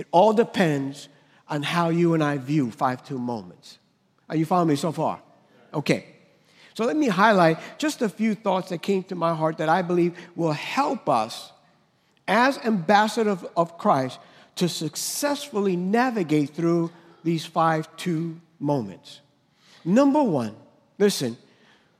It 0.00 0.06
all 0.12 0.32
depends 0.32 1.10
on 1.46 1.62
how 1.62 1.90
you 1.90 2.14
and 2.14 2.24
I 2.24 2.38
view 2.38 2.70
5 2.70 3.06
2 3.06 3.18
moments. 3.18 3.78
Are 4.30 4.36
you 4.36 4.46
following 4.46 4.68
me 4.68 4.76
so 4.76 4.92
far? 4.92 5.20
Okay. 5.74 6.06
So 6.72 6.86
let 6.86 6.96
me 6.96 7.08
highlight 7.08 7.58
just 7.76 8.00
a 8.00 8.08
few 8.08 8.34
thoughts 8.34 8.70
that 8.70 8.80
came 8.80 9.02
to 9.04 9.14
my 9.14 9.34
heart 9.34 9.58
that 9.58 9.68
I 9.68 9.82
believe 9.82 10.16
will 10.34 10.52
help 10.52 11.06
us 11.06 11.52
as 12.26 12.56
ambassadors 12.64 13.40
of 13.54 13.76
Christ 13.76 14.18
to 14.56 14.70
successfully 14.70 15.76
navigate 15.76 16.48
through 16.48 16.90
these 17.22 17.44
5 17.44 17.94
2 17.98 18.40
moments. 18.58 19.20
Number 19.84 20.22
one, 20.22 20.56
listen, 20.98 21.36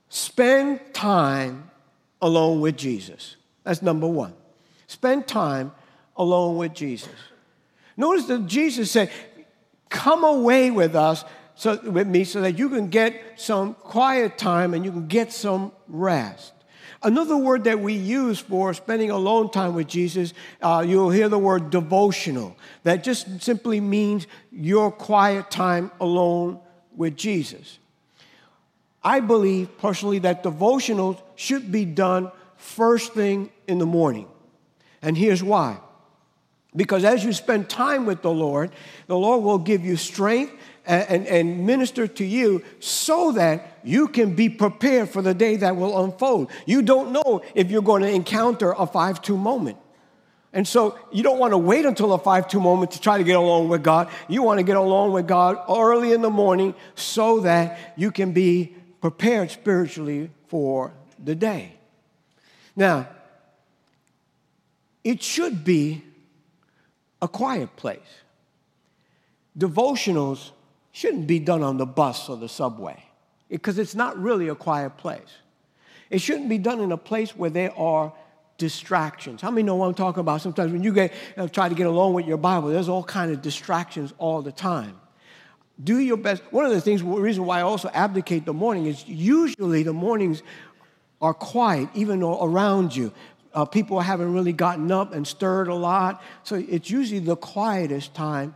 spend 0.08 0.80
time 0.94 1.70
alone 2.22 2.62
with 2.62 2.78
Jesus. 2.78 3.36
That's 3.62 3.82
number 3.82 4.06
one. 4.06 4.32
Spend 4.86 5.28
time 5.28 5.72
alone 6.16 6.56
with 6.56 6.72
Jesus. 6.72 7.10
Notice 8.00 8.24
that 8.26 8.46
Jesus 8.46 8.90
said, 8.90 9.10
Come 9.90 10.24
away 10.24 10.70
with 10.70 10.96
us, 10.96 11.24
so, 11.54 11.78
with 11.82 12.08
me, 12.08 12.24
so 12.24 12.40
that 12.40 12.58
you 12.58 12.70
can 12.70 12.88
get 12.88 13.38
some 13.38 13.74
quiet 13.74 14.38
time 14.38 14.72
and 14.72 14.84
you 14.84 14.90
can 14.90 15.06
get 15.06 15.32
some 15.32 15.72
rest. 15.86 16.54
Another 17.02 17.36
word 17.36 17.64
that 17.64 17.80
we 17.80 17.92
use 17.92 18.38
for 18.38 18.72
spending 18.72 19.10
alone 19.10 19.50
time 19.50 19.74
with 19.74 19.86
Jesus, 19.86 20.32
uh, 20.62 20.82
you'll 20.86 21.10
hear 21.10 21.28
the 21.28 21.38
word 21.38 21.70
devotional. 21.70 22.56
That 22.84 23.04
just 23.04 23.42
simply 23.42 23.80
means 23.80 24.26
your 24.50 24.90
quiet 24.90 25.50
time 25.50 25.90
alone 26.00 26.60
with 26.96 27.16
Jesus. 27.16 27.78
I 29.04 29.20
believe 29.20 29.76
personally 29.78 30.20
that 30.20 30.42
devotionals 30.42 31.20
should 31.36 31.70
be 31.70 31.84
done 31.84 32.32
first 32.56 33.12
thing 33.12 33.50
in 33.66 33.78
the 33.78 33.86
morning. 33.86 34.26
And 35.02 35.18
here's 35.18 35.42
why 35.42 35.80
because 36.74 37.04
as 37.04 37.24
you 37.24 37.32
spend 37.32 37.68
time 37.68 38.06
with 38.06 38.22
the 38.22 38.30
Lord, 38.30 38.70
the 39.06 39.16
Lord 39.16 39.42
will 39.42 39.58
give 39.58 39.84
you 39.84 39.96
strength 39.96 40.52
and, 40.86 41.08
and, 41.08 41.26
and, 41.26 41.66
minister 41.66 42.06
to 42.06 42.24
you 42.24 42.62
so 42.78 43.32
that 43.32 43.78
you 43.84 44.08
can 44.08 44.34
be 44.34 44.48
prepared 44.48 45.08
for 45.08 45.20
the 45.20 45.34
day 45.34 45.56
that 45.56 45.76
will 45.76 46.04
unfold. 46.04 46.50
You 46.66 46.82
don't 46.82 47.12
know 47.12 47.42
if 47.54 47.70
you're 47.70 47.82
going 47.82 48.02
to 48.02 48.10
encounter 48.10 48.72
a 48.72 48.86
5 48.86 49.20
2 49.20 49.36
moment. 49.36 49.78
And 50.52 50.66
so 50.66 50.98
you 51.12 51.22
don't 51.22 51.38
want 51.38 51.52
to 51.52 51.58
wait 51.58 51.84
until 51.84 52.12
a 52.12 52.18
5 52.18 52.48
2 52.48 52.60
moment 52.60 52.92
to 52.92 53.00
try 53.00 53.18
to 53.18 53.24
get 53.24 53.36
along 53.36 53.68
with 53.68 53.82
God. 53.82 54.08
You 54.28 54.42
want 54.42 54.58
to 54.58 54.64
get 54.64 54.76
along 54.76 55.12
with 55.12 55.28
God 55.28 55.58
early 55.68 56.12
in 56.12 56.22
the 56.22 56.30
morning 56.30 56.74
so 56.94 57.40
that 57.40 57.94
you 57.96 58.10
can 58.10 58.32
be 58.32 58.74
prepared 59.00 59.50
spiritually 59.50 60.30
for 60.48 60.92
the 61.22 61.34
day. 61.34 61.74
Now, 62.74 63.08
it 65.04 65.22
should 65.22 65.64
be 65.64 66.02
a 67.22 67.28
quiet 67.28 67.74
place. 67.76 68.00
Devotionals 69.58 70.50
shouldn't 70.92 71.26
be 71.26 71.38
done 71.38 71.62
on 71.62 71.76
the 71.76 71.86
bus 71.86 72.28
or 72.28 72.36
the 72.36 72.48
subway 72.48 73.02
because 73.48 73.78
it's 73.78 73.94
not 73.94 74.18
really 74.18 74.48
a 74.48 74.54
quiet 74.54 74.96
place. 74.96 75.38
It 76.08 76.20
shouldn't 76.20 76.48
be 76.48 76.58
done 76.58 76.80
in 76.80 76.92
a 76.92 76.96
place 76.96 77.36
where 77.36 77.50
there 77.50 77.76
are 77.78 78.12
distractions. 78.58 79.40
How 79.40 79.50
many 79.50 79.62
know 79.62 79.76
what 79.76 79.86
I'm 79.86 79.94
talking 79.94 80.20
about? 80.20 80.40
Sometimes 80.40 80.72
when 80.72 80.82
you 80.82 80.92
get 80.92 81.12
uh, 81.36 81.48
try 81.48 81.68
to 81.68 81.74
get 81.74 81.86
along 81.86 82.14
with 82.14 82.26
your 82.26 82.36
Bible, 82.36 82.68
there's 82.68 82.88
all 82.88 83.04
kind 83.04 83.32
of 83.32 83.42
distractions 83.42 84.12
all 84.18 84.42
the 84.42 84.52
time. 84.52 85.00
Do 85.82 85.98
your 85.98 86.18
best. 86.18 86.42
One 86.50 86.66
of 86.66 86.72
the 86.72 86.80
things, 86.80 87.02
reason 87.02 87.46
why 87.46 87.60
I 87.60 87.62
also 87.62 87.88
abdicate 87.94 88.44
the 88.44 88.52
morning 88.52 88.86
is 88.86 89.06
usually 89.08 89.82
the 89.82 89.94
mornings 89.94 90.42
are 91.22 91.34
quiet, 91.34 91.88
even 91.94 92.22
around 92.22 92.94
you 92.94 93.12
uh, 93.54 93.64
people 93.64 94.00
haven't 94.00 94.32
really 94.32 94.52
gotten 94.52 94.90
up 94.92 95.12
and 95.12 95.26
stirred 95.26 95.68
a 95.68 95.74
lot. 95.74 96.22
So 96.44 96.56
it's 96.56 96.90
usually 96.90 97.20
the 97.20 97.36
quietest 97.36 98.14
time 98.14 98.54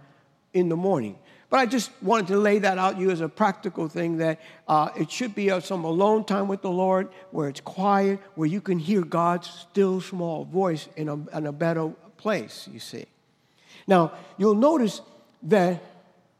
in 0.53 0.69
the 0.69 0.77
morning. 0.77 1.19
But 1.51 1.61
I 1.61 1.67
just 1.67 1.91
wanted 2.03 2.29
to 2.29 2.39
lay 2.39 2.59
that 2.61 2.79
out 2.79 2.97
to 2.97 3.01
you 3.01 3.11
as 3.11 3.21
a 3.21 3.29
practical 3.29 3.89
thing 3.89 4.19
that 4.19 4.41
uh, 4.67 4.89
it 4.97 5.11
should 5.11 5.35
be 5.35 5.49
some 5.61 5.85
alone 5.85 6.25
time 6.25 6.49
with 6.49 6.63
the 6.63 6.71
Lord 6.71 7.09
where 7.31 7.49
it's 7.49 7.61
quiet, 7.61 8.19
where 8.35 8.49
you 8.49 8.61
can 8.61 8.79
hear 8.79 9.03
God's 9.03 9.49
still 9.49 10.01
small 10.01 10.45
voice 10.45 10.89
in 10.97 11.09
a, 11.09 11.15
in 11.37 11.47
a 11.47 11.53
better 11.53 11.91
place, 12.17 12.69
you 12.73 12.81
see. 12.81 13.05
Now, 13.87 14.13
you'll 14.37 14.55
notice 14.55 15.01
that 15.45 15.83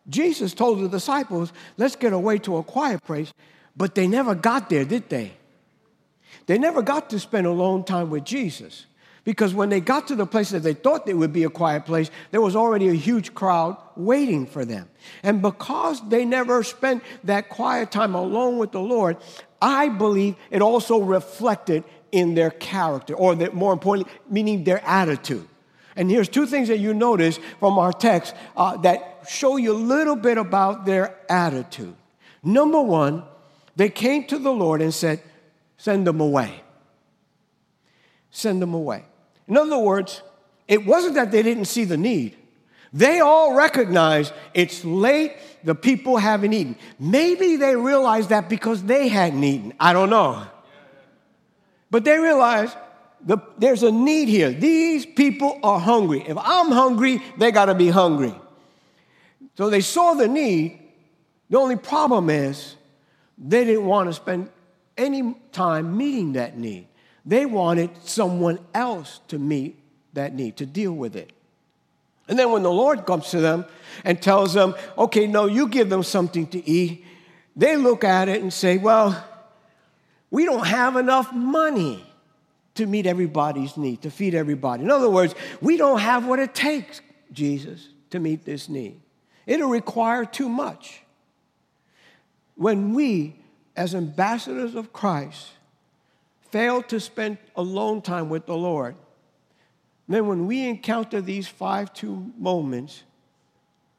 Jesus 0.09 0.53
told 0.53 0.81
the 0.81 0.89
disciples, 0.89 1.53
let's 1.77 1.97
get 1.97 2.13
away 2.13 2.39
to 2.39 2.57
a 2.57 2.63
quiet 2.63 3.03
place, 3.05 3.33
but 3.77 3.95
they 3.95 4.07
never 4.07 4.35
got 4.35 4.69
there, 4.69 4.85
did 4.85 5.09
they? 5.09 5.33
They 6.47 6.59
never 6.59 6.83
got 6.83 7.11
to 7.11 7.19
spend 7.19 7.47
alone 7.47 7.85
time 7.85 8.11
with 8.11 8.25
Jesus 8.25 8.87
because 9.25 9.55
when 9.55 9.71
they 9.71 9.81
got 9.81 10.07
to 10.09 10.15
the 10.15 10.27
place 10.27 10.51
that 10.51 10.61
they 10.61 10.75
thought 10.75 11.09
it 11.09 11.15
would 11.15 11.33
be 11.33 11.45
a 11.45 11.51
quiet 11.51 11.87
place, 11.87 12.11
there 12.31 12.43
was 12.43 12.55
already 12.55 12.89
a 12.89 12.95
huge 12.95 13.35
crowd 13.35 13.77
waiting 13.97 14.47
for 14.47 14.65
them. 14.65 14.89
And 15.23 15.41
because 15.41 16.07
they 16.09 16.27
never 16.27 16.63
spent 16.63 17.03
that 17.25 17.49
quiet 17.49 17.91
time 17.91 18.15
alone 18.15 18.59
with 18.59 18.73
the 18.73 18.81
Lord, 18.81 19.17
I 19.63 19.89
believe 19.89 20.37
it 20.51 20.61
also 20.61 21.01
reflected 21.01 21.85
in 22.13 22.35
their 22.35 22.51
character, 22.51 23.15
or 23.15 23.35
more 23.53 23.73
importantly, 23.73 24.13
meaning 24.29 24.63
their 24.63 24.85
attitude. 24.85 25.49
And 25.97 26.11
here's 26.11 26.29
two 26.29 26.47
things 26.47 26.69
that 26.69 26.79
you 26.79 26.93
notice 26.93 27.39
from 27.61 27.79
our 27.79 27.93
text 27.93 28.35
uh, 28.57 28.77
that 28.79 29.25
show 29.29 29.57
you 29.57 29.73
a 29.73 29.79
little 29.79 30.17
bit 30.17 30.37
about 30.37 30.85
their 30.85 31.17
attitude. 31.31 31.95
Number 32.43 32.83
one, 32.83 33.25
they 33.77 33.89
came 33.89 34.27
to 34.27 34.39
the 34.39 34.53
Lord 34.53 34.83
and 34.83 34.93
said, 34.93 35.23
Send 35.77 36.07
them 36.07 36.21
away. 36.21 36.63
Send 38.31 38.61
them 38.61 38.75
away. 38.75 39.05
In 39.47 39.57
other 39.57 39.79
words, 39.79 40.23
it 40.67 40.87
wasn't 40.87 41.15
that 41.15 41.31
they 41.31 41.43
didn't 41.43 41.67
see 41.67 41.85
the 41.85 41.97
need. 41.97 42.37
They 42.93 43.21
all 43.21 43.55
recognized 43.55 44.33
it's 44.55 44.85
late, 44.85 45.33
the 45.65 45.75
people 45.75 46.17
haven't 46.17 46.53
eaten. 46.53 46.77
Maybe 46.99 47.57
they 47.57 47.75
realized 47.75 48.29
that 48.29 48.49
because 48.49 48.83
they 48.85 49.09
hadn't 49.09 49.43
eaten. 49.43 49.73
I 49.81 49.93
don't 49.93 50.11
know. 50.11 50.47
But 51.91 52.05
they 52.05 52.19
realized 52.19 52.77
the, 53.21 53.39
there's 53.59 53.83
a 53.83 53.91
need 53.91 54.29
here. 54.29 54.51
These 54.51 55.07
people 55.07 55.59
are 55.63 55.81
hungry. 55.81 56.25
If 56.27 56.37
I'm 56.39 56.71
hungry, 56.71 57.23
they 57.39 57.51
got 57.51 57.67
to 57.67 57.75
be 57.75 57.89
hungry. 57.89 58.35
So 59.57 59.71
they 59.71 59.81
saw 59.81 60.15
the 60.15 60.29
need. 60.29 60.81
The 61.51 61.59
only 61.59 61.77
problem 61.77 62.31
is 62.31 62.77
they 63.39 63.65
didn't 63.65 63.87
want 63.87 64.09
to 64.09 64.13
spend 64.13 64.51
any 64.97 65.37
time 65.53 65.97
meeting 65.97 66.35
that 66.35 66.57
need. 66.57 66.87
They 67.27 67.47
wanted 67.47 67.91
someone 68.05 68.59
else 68.75 69.21
to 69.29 69.39
meet 69.39 69.79
that 70.13 70.35
need, 70.35 70.57
to 70.59 70.67
deal 70.67 70.93
with 70.93 71.17
it. 71.17 71.33
And 72.29 72.39
then 72.39 72.51
when 72.53 72.63
the 72.63 72.73
Lord 72.73 73.05
comes 73.05 73.31
to 73.31 73.41
them 73.41 73.67
and 74.05 74.21
tells 74.21 74.55
them, 74.55 74.75
okay, 74.97 75.27
no, 75.27 75.47
you 75.47 75.69
give 75.69 75.91
them 75.91 76.03
something 76.03 76.47
to 76.49 76.69
eat, 76.69 77.05
they 77.57 77.77
look 77.77 78.05
at 78.05 78.29
it 78.29 78.41
and 78.43 78.53
say, 78.53 78.79
well, 78.79 79.25
we 80.31 80.45
don't 80.45 80.67
have 80.67 80.97
enough 80.97 81.33
money 81.33 82.05
to 82.75 82.87
meet 82.87 83.07
everybody's 83.07 83.77
need, 83.77 84.03
to 84.03 84.11
feed 84.11 84.35
everybody. 84.35 84.83
In 84.83 84.91
other 84.91 85.11
words, 85.11 85.35
we 85.61 85.77
don't 85.77 86.01
have 86.01 86.27
what 86.27 86.39
it 86.39 86.55
takes, 86.55 87.01
Jesus, 87.33 87.89
to 88.11 88.19
meet 88.19 88.45
this 88.45 88.69
need. 88.69 89.01
It'll 89.47 89.69
require 89.69 90.25
too 90.25 90.49
much. 90.49 91.03
When 92.57 92.95
we 92.95 93.37
as 93.77 93.95
ambassadors 93.95 94.75
of 94.75 94.93
Christ, 94.93 95.49
fail 96.51 96.83
to 96.85 97.01
spend 97.01 97.39
alone 97.57 98.01
time 98.03 98.29
with 98.29 98.47
the 98.47 98.57
Lord, 98.57 98.95
then 100.09 100.27
when 100.27 100.47
we 100.47 100.69
encounter 100.69 101.21
these 101.21 101.49
five 101.49 101.93
two 101.93 102.33
moments, 102.39 103.03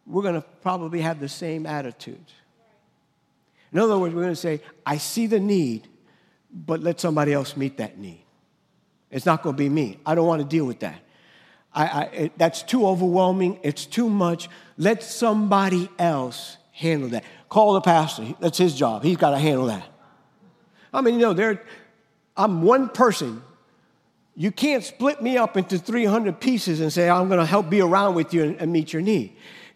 we're 0.05 0.21
going 0.21 0.35
to 0.35 0.45
probably 0.61 1.01
have 1.01 1.19
the 1.19 1.29
same 1.29 1.65
attitude. 1.65 2.23
In 3.73 3.79
other 3.79 3.97
words, 3.97 4.13
we're 4.13 4.21
going 4.21 4.33
to 4.33 4.39
say, 4.39 4.61
I 4.85 4.97
see 4.97 5.27
the 5.27 5.39
need, 5.39 5.87
but 6.53 6.81
let 6.81 6.99
somebody 6.99 7.33
else 7.33 7.57
meet 7.57 7.77
that 7.77 7.97
need. 7.97 8.23
It's 9.11 9.25
not 9.25 9.41
going 9.41 9.55
to 9.55 9.57
be 9.57 9.69
me. 9.69 9.99
I 10.05 10.15
don't 10.15 10.27
want 10.27 10.41
to 10.41 10.47
deal 10.47 10.65
with 10.65 10.79
that. 10.79 11.01
I, 11.73 11.85
I, 11.85 12.01
it, 12.03 12.37
that's 12.37 12.63
too 12.63 12.87
overwhelming. 12.87 13.59
It's 13.63 13.85
too 13.85 14.09
much. 14.09 14.47
Let 14.77 15.03
somebody 15.03 15.89
else 15.99 16.57
handle 16.71 17.09
that. 17.09 17.23
Call 17.49 17.73
the 17.73 17.81
pastor. 17.81 18.35
That's 18.39 18.57
his 18.57 18.75
job. 18.75 19.03
He's 19.03 19.17
got 19.17 19.31
to 19.31 19.39
handle 19.39 19.67
that. 19.67 19.87
I 20.93 21.01
mean, 21.01 21.15
you 21.15 21.21
know, 21.21 21.33
there, 21.33 21.61
I'm 22.35 22.61
one 22.61 22.89
person. 22.89 23.41
You 24.35 24.51
can't 24.51 24.83
split 24.83 25.21
me 25.21 25.37
up 25.37 25.55
into 25.55 25.77
300 25.77 26.39
pieces 26.39 26.81
and 26.81 26.91
say, 26.91 27.09
I'm 27.09 27.27
going 27.27 27.39
to 27.39 27.45
help 27.45 27.69
be 27.69 27.81
around 27.81 28.15
with 28.15 28.33
you 28.33 28.43
and, 28.43 28.61
and 28.61 28.71
meet 28.71 28.91
your 28.91 29.01
need. 29.01 29.35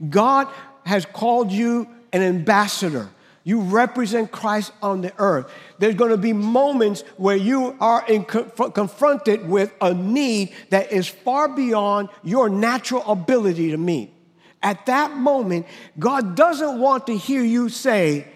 God 0.09 0.47
has 0.85 1.05
called 1.05 1.51
you 1.51 1.87
an 2.11 2.21
ambassador. 2.21 3.09
You 3.43 3.61
represent 3.61 4.31
Christ 4.31 4.71
on 4.81 5.01
the 5.01 5.13
earth. 5.17 5.51
There's 5.79 5.95
going 5.95 6.11
to 6.11 6.17
be 6.17 6.33
moments 6.33 7.01
where 7.17 7.35
you 7.35 7.75
are 7.79 8.05
in, 8.07 8.25
confronted 8.25 9.47
with 9.47 9.73
a 9.81 9.93
need 9.93 10.53
that 10.69 10.91
is 10.91 11.07
far 11.07 11.47
beyond 11.47 12.09
your 12.23 12.49
natural 12.49 13.03
ability 13.09 13.71
to 13.71 13.77
meet. 13.77 14.13
At 14.61 14.85
that 14.87 15.11
moment, 15.15 15.65
God 15.97 16.35
doesn't 16.35 16.79
want 16.79 17.07
to 17.07 17.17
hear 17.17 17.43
you 17.43 17.69
say, 17.69 18.27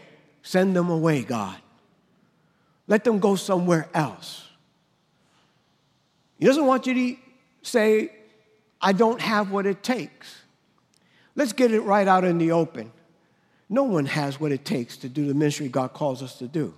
Send 0.41 0.75
them 0.75 0.89
away, 0.89 1.23
God. 1.23 1.55
Let 2.87 3.05
them 3.05 3.19
go 3.19 3.35
somewhere 3.35 3.87
else. 3.93 4.47
He 6.37 6.45
doesn't 6.45 6.65
want 6.65 6.85
you 6.85 6.93
to 6.93 7.15
say, 7.61 8.11
I 8.81 8.91
don't 8.91 9.21
have 9.21 9.51
what 9.51 9.65
it 9.65 9.81
takes. 9.81 10.41
Let's 11.35 11.53
get 11.53 11.71
it 11.71 11.79
right 11.81 12.07
out 12.07 12.25
in 12.25 12.37
the 12.37 12.51
open. 12.51 12.91
No 13.69 13.83
one 13.83 14.05
has 14.05 14.39
what 14.39 14.51
it 14.51 14.65
takes 14.65 14.97
to 14.97 15.09
do 15.09 15.25
the 15.25 15.33
ministry 15.33 15.69
God 15.69 15.93
calls 15.93 16.21
us 16.21 16.37
to 16.39 16.47
do. 16.47 16.73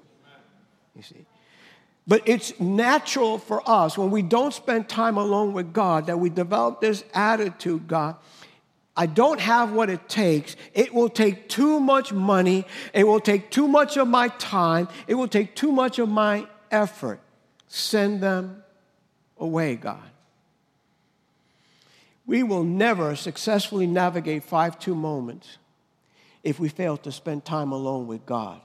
You 0.96 1.02
see. 1.02 1.26
But 2.08 2.22
it's 2.26 2.58
natural 2.60 3.40
for 3.40 3.68
us 3.68 3.98
when 3.98 4.12
we 4.12 4.22
don't 4.22 4.54
spend 4.54 4.88
time 4.88 5.18
alone 5.18 5.54
with 5.54 5.74
God 5.74 6.06
that 6.06 6.20
we 6.20 6.30
develop 6.30 6.80
this 6.80 7.04
attitude, 7.14 7.88
God. 7.88 8.16
I 8.98 9.08
don't 9.08 9.42
have 9.42 9.74
what 9.74 9.90
it 9.90 10.08
takes. 10.08 10.56
It 10.74 10.94
will 10.94 11.10
take 11.10 11.50
too 11.50 11.80
much 11.80 12.14
money. 12.14 12.66
It 12.94 13.06
will 13.06 13.20
take 13.20 13.52
too 13.52 13.68
much 13.68 13.98
of 13.98 14.08
my 14.08 14.30
time. 14.30 14.88
It 15.08 15.16
will 15.16 15.28
take 15.28 15.56
too 15.56 15.72
much 15.72 16.00
of 16.00 16.08
my 16.08 16.48
effort. 16.72 17.20
Send 17.68 18.22
them 18.22 18.64
away, 19.38 19.76
God. 19.76 20.00
We 22.26 22.42
will 22.42 22.64
never 22.64 23.16
successfully 23.16 23.86
navigate 23.86 24.44
5 24.44 24.80
2 24.80 24.96
moments 24.96 25.58
if 26.44 26.60
we 26.60 26.70
fail 26.70 26.96
to 26.98 27.12
spend 27.12 27.44
time 27.44 27.72
alone 27.72 28.08
with 28.08 28.26
God. 28.26 28.62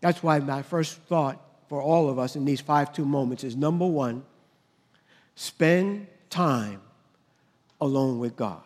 That's 0.00 0.22
why 0.22 0.38
my 0.38 0.62
first 0.62 0.96
thought 1.02 1.40
for 1.68 1.82
all 1.82 2.08
of 2.08 2.18
us 2.18 2.34
in 2.34 2.44
these 2.46 2.62
5 2.62 2.94
2 2.94 3.04
moments 3.04 3.44
is 3.44 3.56
number 3.56 3.86
one, 3.86 4.24
spend 5.34 6.06
time 6.30 6.80
alone 7.78 8.18
with 8.18 8.36
God 8.36 8.62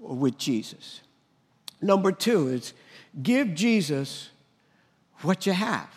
with 0.00 0.38
Jesus. 0.38 1.02
Number 1.80 2.12
two 2.12 2.48
is 2.48 2.72
give 3.22 3.54
Jesus 3.54 4.30
what 5.22 5.46
you 5.46 5.52
have. 5.52 5.88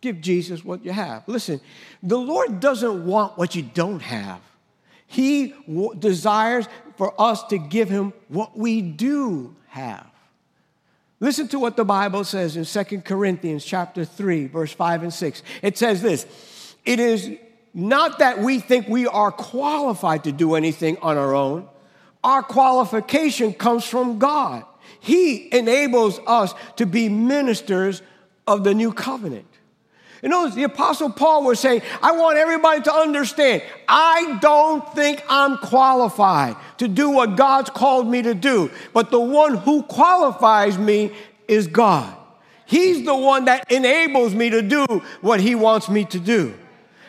Give 0.00 0.20
Jesus 0.20 0.64
what 0.64 0.84
you 0.84 0.92
have. 0.92 1.26
Listen, 1.26 1.60
the 2.02 2.18
Lord 2.18 2.60
doesn't 2.60 3.04
want 3.04 3.36
what 3.36 3.54
you 3.54 3.62
don't 3.62 4.00
have. 4.00 4.40
He 5.06 5.48
w- 5.66 5.94
desires 5.98 6.68
for 6.96 7.20
us 7.20 7.42
to 7.44 7.58
give 7.58 7.88
him 7.88 8.12
what 8.28 8.56
we 8.56 8.80
do 8.82 9.56
have. 9.68 10.06
Listen 11.20 11.48
to 11.48 11.58
what 11.58 11.76
the 11.76 11.84
Bible 11.84 12.22
says 12.22 12.56
in 12.56 12.64
2 12.64 13.00
Corinthians 13.00 13.64
chapter 13.64 14.04
3 14.04 14.46
verse 14.46 14.72
5 14.72 15.02
and 15.04 15.12
6. 15.12 15.42
It 15.62 15.76
says 15.76 16.00
this, 16.00 16.26
it 16.84 17.00
is 17.00 17.30
not 17.74 18.20
that 18.20 18.38
we 18.38 18.60
think 18.60 18.88
we 18.88 19.06
are 19.06 19.32
qualified 19.32 20.24
to 20.24 20.32
do 20.32 20.54
anything 20.54 20.96
on 20.98 21.16
our 21.16 21.34
own. 21.34 21.68
Our 22.24 22.42
qualification 22.42 23.52
comes 23.52 23.84
from 23.84 24.18
God. 24.18 24.64
He 25.00 25.54
enables 25.54 26.18
us 26.26 26.54
to 26.76 26.86
be 26.86 27.08
ministers 27.08 28.02
of 28.46 28.64
the 28.64 28.74
new 28.74 28.92
covenant. 28.92 29.46
You 30.22 30.28
know, 30.28 30.48
the 30.48 30.64
Apostle 30.64 31.10
Paul 31.10 31.44
was 31.44 31.60
saying, 31.60 31.82
I 32.02 32.12
want 32.12 32.38
everybody 32.38 32.82
to 32.82 32.92
understand, 32.92 33.62
I 33.86 34.38
don't 34.40 34.92
think 34.92 35.22
I'm 35.28 35.58
qualified 35.58 36.56
to 36.78 36.88
do 36.88 37.10
what 37.10 37.36
God's 37.36 37.70
called 37.70 38.08
me 38.08 38.22
to 38.22 38.34
do, 38.34 38.70
but 38.92 39.12
the 39.12 39.20
one 39.20 39.56
who 39.56 39.84
qualifies 39.84 40.76
me 40.76 41.12
is 41.46 41.68
God. 41.68 42.16
He's 42.66 43.04
the 43.04 43.14
one 43.14 43.44
that 43.44 43.70
enables 43.70 44.34
me 44.34 44.50
to 44.50 44.60
do 44.60 44.84
what 45.20 45.40
He 45.40 45.54
wants 45.54 45.88
me 45.88 46.04
to 46.06 46.18
do. 46.18 46.54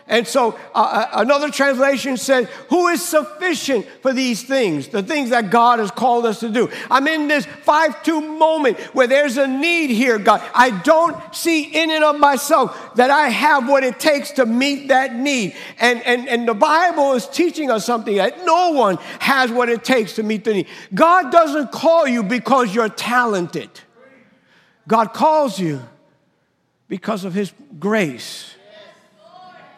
And 0.09 0.27
so 0.27 0.59
uh, 0.73 0.79
uh, 0.79 1.09
another 1.21 1.51
translation 1.51 2.17
says, 2.17 2.49
Who 2.69 2.87
is 2.87 3.07
sufficient 3.07 3.85
for 4.01 4.11
these 4.11 4.41
things, 4.41 4.87
the 4.87 5.03
things 5.03 5.29
that 5.29 5.51
God 5.51 5.77
has 5.77 5.91
called 5.91 6.25
us 6.25 6.39
to 6.39 6.49
do? 6.49 6.69
I'm 6.89 7.07
in 7.07 7.27
this 7.27 7.45
5 7.45 8.01
2 8.01 8.19
moment 8.19 8.79
where 8.95 9.05
there's 9.05 9.37
a 9.37 9.47
need 9.47 9.91
here, 9.91 10.17
God. 10.17 10.41
I 10.55 10.71
don't 10.81 11.15
see 11.33 11.63
in 11.63 11.91
and 11.91 12.03
of 12.03 12.19
myself 12.19 12.95
that 12.95 13.11
I 13.11 13.29
have 13.29 13.69
what 13.69 13.83
it 13.83 13.99
takes 13.99 14.31
to 14.31 14.47
meet 14.47 14.87
that 14.87 15.15
need. 15.15 15.55
And, 15.79 16.01
and, 16.01 16.27
and 16.27 16.47
the 16.47 16.55
Bible 16.55 17.13
is 17.13 17.27
teaching 17.27 17.69
us 17.69 17.85
something 17.85 18.15
that 18.15 18.43
no 18.45 18.71
one 18.71 18.97
has 19.19 19.51
what 19.51 19.69
it 19.69 19.83
takes 19.83 20.15
to 20.15 20.23
meet 20.23 20.43
the 20.43 20.53
need. 20.55 20.67
God 20.91 21.31
doesn't 21.31 21.71
call 21.71 22.07
you 22.07 22.23
because 22.23 22.73
you're 22.73 22.89
talented, 22.89 23.69
God 24.87 25.13
calls 25.13 25.59
you 25.59 25.81
because 26.87 27.25
of 27.25 27.35
His 27.35 27.53
grace 27.79 28.55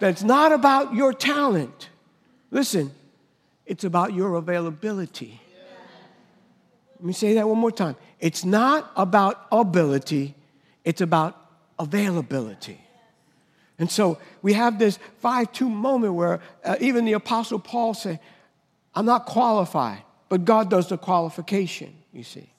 that's 0.02 0.24
not 0.24 0.52
about 0.52 0.96
your 0.96 1.14
talent. 1.14 1.90
Listen, 2.50 2.92
it's 3.68 3.84
about 3.84 4.14
your 4.14 4.34
availability. 4.34 5.40
Let 6.96 7.06
me 7.06 7.14
say 7.14 7.36
that 7.36 7.48
one 7.48 7.60
more 7.60 7.72
time. 7.72 7.96
It's 8.20 8.44
not 8.44 8.92
about 8.96 9.46
ability, 9.52 10.34
it's 10.84 11.02
about 11.02 11.40
availability. 11.78 12.82
And 13.78 13.92
so 13.92 14.18
we 14.42 14.54
have 14.54 14.80
this 14.80 14.98
5 15.20 15.52
2 15.52 15.70
moment 15.70 16.16
where 16.16 16.42
uh, 16.66 16.78
even 16.80 17.06
the 17.06 17.14
Apostle 17.14 17.60
Paul 17.60 17.94
said, 17.94 18.20
I'm 18.96 19.06
not 19.06 19.28
qualified, 19.28 20.02
but 20.30 20.46
God 20.46 20.72
does 20.72 20.90
the 20.90 20.98
qualification, 20.98 21.94
you 22.12 22.24
see. 22.24 22.50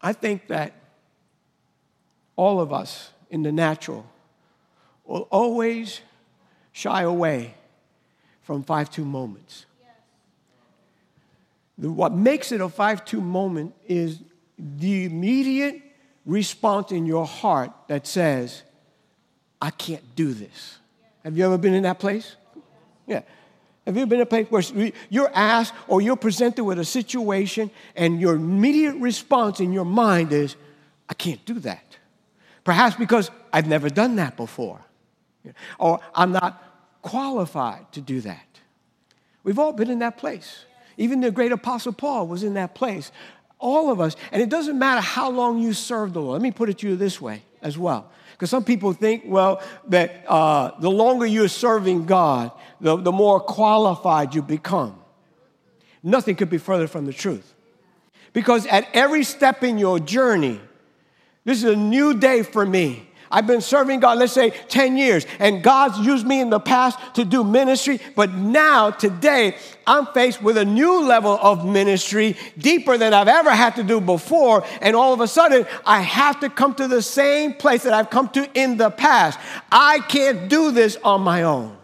I 0.00 0.12
think 0.12 0.46
that 0.46 0.85
all 2.36 2.60
of 2.60 2.72
us 2.72 3.10
in 3.30 3.42
the 3.42 3.52
natural 3.52 4.06
will 5.04 5.28
always 5.30 6.00
shy 6.72 7.02
away 7.02 7.54
from 8.42 8.62
5 8.62 8.90
2 8.90 9.04
moments. 9.04 9.66
The, 11.78 11.90
what 11.90 12.12
makes 12.12 12.52
it 12.52 12.60
a 12.60 12.68
5 12.68 13.04
2 13.04 13.20
moment 13.20 13.74
is 13.86 14.20
the 14.58 15.04
immediate 15.04 15.82
response 16.24 16.92
in 16.92 17.06
your 17.06 17.26
heart 17.26 17.72
that 17.88 18.06
says, 18.06 18.62
I 19.60 19.70
can't 19.70 20.14
do 20.14 20.32
this. 20.32 20.78
Have 21.24 21.36
you 21.36 21.44
ever 21.44 21.58
been 21.58 21.74
in 21.74 21.84
that 21.84 21.98
place? 21.98 22.36
Yeah. 23.06 23.22
Have 23.86 23.96
you 23.96 24.02
ever 24.02 24.08
been 24.08 24.20
in 24.20 24.26
a 24.26 24.44
place 24.44 24.72
where 24.72 24.92
you're 25.08 25.30
asked 25.32 25.72
or 25.86 26.00
you're 26.00 26.16
presented 26.16 26.64
with 26.64 26.78
a 26.78 26.84
situation 26.84 27.70
and 27.94 28.20
your 28.20 28.34
immediate 28.34 28.96
response 28.96 29.60
in 29.60 29.72
your 29.72 29.84
mind 29.84 30.32
is, 30.32 30.56
I 31.08 31.14
can't 31.14 31.44
do 31.44 31.60
that? 31.60 31.85
Perhaps 32.66 32.96
because 32.96 33.30
I've 33.52 33.68
never 33.68 33.88
done 33.88 34.16
that 34.16 34.36
before, 34.36 34.80
or 35.78 36.00
I'm 36.12 36.32
not 36.32 37.00
qualified 37.00 37.92
to 37.92 38.00
do 38.00 38.20
that. 38.22 38.44
We've 39.44 39.60
all 39.60 39.72
been 39.72 39.88
in 39.88 40.00
that 40.00 40.18
place. 40.18 40.64
Even 40.96 41.20
the 41.20 41.30
great 41.30 41.52
apostle 41.52 41.92
Paul 41.92 42.26
was 42.26 42.42
in 42.42 42.54
that 42.54 42.74
place. 42.74 43.12
All 43.60 43.92
of 43.92 44.00
us, 44.00 44.16
and 44.32 44.42
it 44.42 44.48
doesn't 44.48 44.76
matter 44.76 45.00
how 45.00 45.30
long 45.30 45.60
you 45.60 45.72
serve 45.72 46.12
the 46.12 46.20
Lord. 46.20 46.32
Let 46.32 46.42
me 46.42 46.50
put 46.50 46.68
it 46.68 46.78
to 46.78 46.88
you 46.88 46.96
this 46.96 47.20
way 47.20 47.44
as 47.62 47.78
well. 47.78 48.10
Because 48.32 48.50
some 48.50 48.64
people 48.64 48.92
think, 48.92 49.22
well, 49.26 49.62
that 49.86 50.24
uh, 50.26 50.72
the 50.80 50.90
longer 50.90 51.24
you're 51.24 51.46
serving 51.46 52.06
God, 52.06 52.50
the, 52.80 52.96
the 52.96 53.12
more 53.12 53.38
qualified 53.38 54.34
you 54.34 54.42
become. 54.42 54.98
Nothing 56.02 56.34
could 56.34 56.50
be 56.50 56.58
further 56.58 56.88
from 56.88 57.06
the 57.06 57.12
truth. 57.12 57.54
Because 58.32 58.66
at 58.66 58.88
every 58.92 59.22
step 59.22 59.62
in 59.62 59.78
your 59.78 60.00
journey, 60.00 60.60
this 61.46 61.62
is 61.62 61.70
a 61.70 61.76
new 61.76 62.12
day 62.12 62.42
for 62.42 62.66
me. 62.66 63.08
I've 63.30 63.46
been 63.46 63.60
serving 63.60 64.00
God, 64.00 64.18
let's 64.18 64.32
say 64.32 64.50
10 64.50 64.96
years, 64.96 65.26
and 65.38 65.62
God's 65.62 65.98
used 65.98 66.26
me 66.26 66.40
in 66.40 66.50
the 66.50 66.60
past 66.60 66.98
to 67.14 67.24
do 67.24 67.44
ministry, 67.44 68.00
but 68.14 68.32
now, 68.32 68.90
today, 68.90 69.56
I'm 69.86 70.06
faced 70.06 70.42
with 70.42 70.56
a 70.56 70.64
new 70.64 71.04
level 71.04 71.38
of 71.40 71.64
ministry, 71.64 72.36
deeper 72.58 72.98
than 72.98 73.14
I've 73.14 73.28
ever 73.28 73.50
had 73.50 73.76
to 73.76 73.84
do 73.84 74.00
before, 74.00 74.64
and 74.80 74.96
all 74.96 75.12
of 75.12 75.20
a 75.20 75.28
sudden, 75.28 75.66
I 75.84 76.00
have 76.00 76.40
to 76.40 76.50
come 76.50 76.74
to 76.74 76.88
the 76.88 77.02
same 77.02 77.54
place 77.54 77.84
that 77.84 77.92
I've 77.92 78.10
come 78.10 78.28
to 78.30 78.48
in 78.54 78.76
the 78.76 78.90
past. 78.90 79.38
I 79.70 80.00
can't 80.00 80.48
do 80.48 80.72
this 80.72 80.96
on 81.04 81.22
my 81.22 81.44
own. 81.44 81.76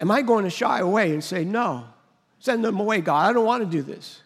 Am 0.00 0.10
I 0.10 0.22
going 0.22 0.44
to 0.44 0.50
shy 0.50 0.80
away 0.80 1.12
and 1.12 1.24
say, 1.24 1.44
no, 1.44 1.84
send 2.38 2.64
them 2.64 2.78
away, 2.78 3.00
God? 3.00 3.30
I 3.30 3.32
don't 3.32 3.46
want 3.46 3.64
to 3.64 3.68
do 3.70 3.82
this. 3.82 4.22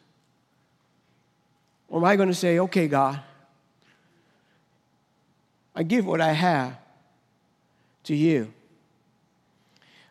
Or 1.90 1.98
am 1.98 2.05
I 2.05 2.16
going 2.16 2.29
to 2.29 2.35
say, 2.35 2.61
okay, 2.61 2.87
God, 2.87 3.20
I 5.74 5.83
give 5.83 6.07
what 6.07 6.20
I 6.20 6.33
have 6.33 6.79
to 8.05 8.14
you? 8.14 8.53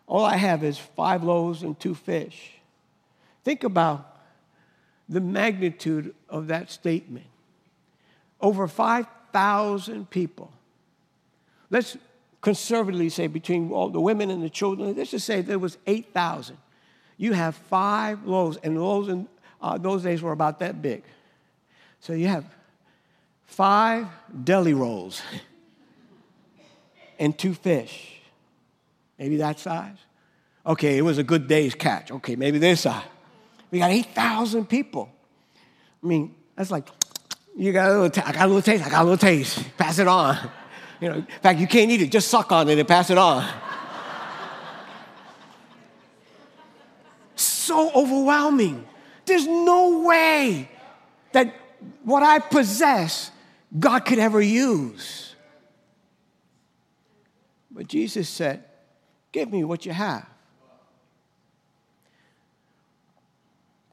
All 0.06 0.26
I 0.26 0.36
have 0.36 0.64
is 0.64 0.78
five 0.78 1.24
loaves 1.24 1.64
and 1.64 1.80
two 1.80 1.96
fish. 1.96 2.52
Think 3.44 3.64
about 3.64 4.18
the 5.08 5.22
magnitude 5.22 6.14
of 6.28 6.48
that 6.48 6.70
statement. 6.70 7.26
Over 8.42 8.68
5,000 8.68 10.10
people. 10.10 10.52
Let's 11.70 11.98
conservatively 12.42 13.10
say 13.10 13.28
between 13.28 13.72
all 13.72 13.90
the 13.90 14.02
women 14.02 14.30
and 14.32 14.44
the 14.44 14.50
children, 14.50 14.96
let's 14.96 15.12
just 15.12 15.26
say 15.26 15.42
there 15.42 15.60
was 15.60 15.78
8,000. 15.88 16.58
You 17.18 17.34
have 17.34 17.56
five 17.56 18.26
loaves, 18.26 18.58
and 18.64 18.82
loaves 18.82 19.08
in 19.10 19.28
uh, 19.62 19.78
those 19.78 20.04
days 20.04 20.22
were 20.22 20.32
about 20.32 20.60
that 20.60 20.82
big. 20.82 21.04
So 22.00 22.14
you 22.14 22.28
have 22.28 22.46
five 23.46 24.08
deli 24.44 24.74
rolls 24.74 25.22
and 27.20 27.38
two 27.38 27.54
fish. 27.54 28.22
Maybe 29.18 29.38
that 29.38 29.60
size. 29.60 29.98
Okay, 30.66 30.98
it 30.98 31.02
was 31.02 31.18
a 31.18 31.24
good 31.24 31.48
day's 31.48 31.76
catch. 31.76 32.12
Okay, 32.12 32.36
maybe 32.36 32.58
this 32.58 32.82
size. 32.82 33.04
We 33.72 33.80
got 33.80 33.92
8,000 33.92 34.68
people. 34.68 35.10
I 36.04 36.08
mean, 36.08 36.36
that's 36.56 36.72
like, 36.72 36.88
you 37.56 37.72
got 37.74 37.90
a 37.90 37.94
little, 37.94 38.10
t- 38.10 38.22
I 38.22 38.32
got 38.32 38.46
a 38.46 38.48
little 38.48 38.62
taste, 38.62 38.86
I 38.86 38.90
got 38.90 39.02
a 39.02 39.04
little 39.04 39.18
taste. 39.18 39.64
Pass 39.78 40.00
it 40.00 40.08
on. 40.08 40.38
You 41.02 41.10
know, 41.10 41.16
in 41.16 41.26
fact, 41.42 41.60
you 41.60 41.68
can't 41.68 41.92
eat 41.92 42.02
it, 42.02 42.12
just 42.12 42.30
suck 42.30 42.52
on 42.52 42.70
it 42.70 42.80
and 42.80 42.88
pass 42.88 43.10
it 43.10 43.18
on. 43.18 43.48
so 47.36 47.92
overwhelming. 47.94 48.86
There's 49.26 49.46
no 49.46 50.00
way 50.00 50.70
that 51.34 51.54
what 52.04 52.24
I 52.24 52.40
possess 52.40 53.32
God 53.78 54.00
could 54.00 54.20
ever 54.20 54.42
use. 54.42 55.36
But 57.72 57.88
Jesus 57.88 58.28
said, 58.28 58.64
Give 59.32 59.52
me 59.52 59.64
what 59.64 59.86
you 59.86 59.92
have. 59.92 60.28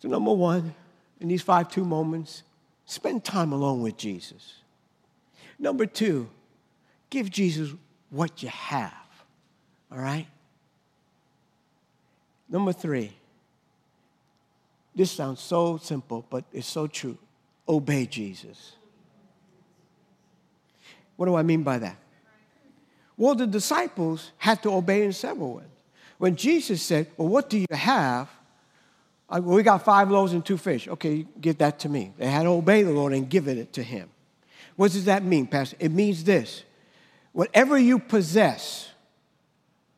So, 0.01 0.09
number 0.09 0.33
one, 0.33 0.75
in 1.21 1.29
these 1.29 1.43
five 1.43 1.71
two 1.71 1.85
moments, 1.85 2.43
spend 2.87 3.25
time 3.25 3.53
alone 3.53 3.83
with 3.83 3.97
Jesus. 3.97 4.55
Number 5.59 5.87
two, 5.87 6.29
give 7.11 7.31
Jesus 7.31 7.75
what 8.11 8.43
you 8.43 8.49
have. 8.49 8.95
All 9.91 9.99
right? 9.99 10.27
Number 12.49 12.73
three, 12.73 13.13
this 14.95 15.11
sounds 15.11 15.41
so 15.41 15.77
simple, 15.77 16.25
but 16.31 16.45
it's 16.53 16.67
so 16.67 16.87
true. 16.87 17.19
Obey 17.69 18.07
Jesus. 18.07 18.73
What 21.17 21.27
do 21.27 21.35
I 21.35 21.43
mean 21.43 21.63
by 21.63 21.79
that? 21.79 21.97
Well, 23.17 23.35
the 23.35 23.47
disciples 23.47 24.33
had 24.37 24.63
to 24.63 24.73
obey 24.73 25.05
in 25.05 25.13
several 25.13 25.55
ways. 25.55 25.67
When 26.19 26.37
Jesus 26.37 26.83
said, 26.83 27.09
Well, 27.17 27.29
what 27.29 27.51
do 27.51 27.59
you 27.59 27.67
have? 27.71 28.29
I, 29.29 29.41
well, 29.41 29.57
we 29.57 29.63
got 29.63 29.85
five 29.85 30.11
loaves 30.11 30.33
and 30.33 30.45
two 30.45 30.57
fish. 30.57 30.87
Okay, 30.87 31.27
give 31.41 31.59
that 31.59 31.81
to 31.81 31.89
me. 31.89 32.13
They 32.17 32.29
had 32.29 32.45
to 32.45 32.51
obey 32.51 32.83
the 32.83 32.93
Lord 32.93 33.13
and 33.13 33.29
give 33.29 33.49
it 33.49 33.73
to 33.73 33.83
him. 33.83 34.09
What 34.77 34.93
does 34.93 35.07
that 35.07 35.25
mean, 35.25 35.47
Pastor? 35.47 35.77
It 35.81 35.91
means 35.91 36.25
this 36.25 36.63
whatever 37.33 37.77
you 37.79 37.99
possess, 37.99 38.89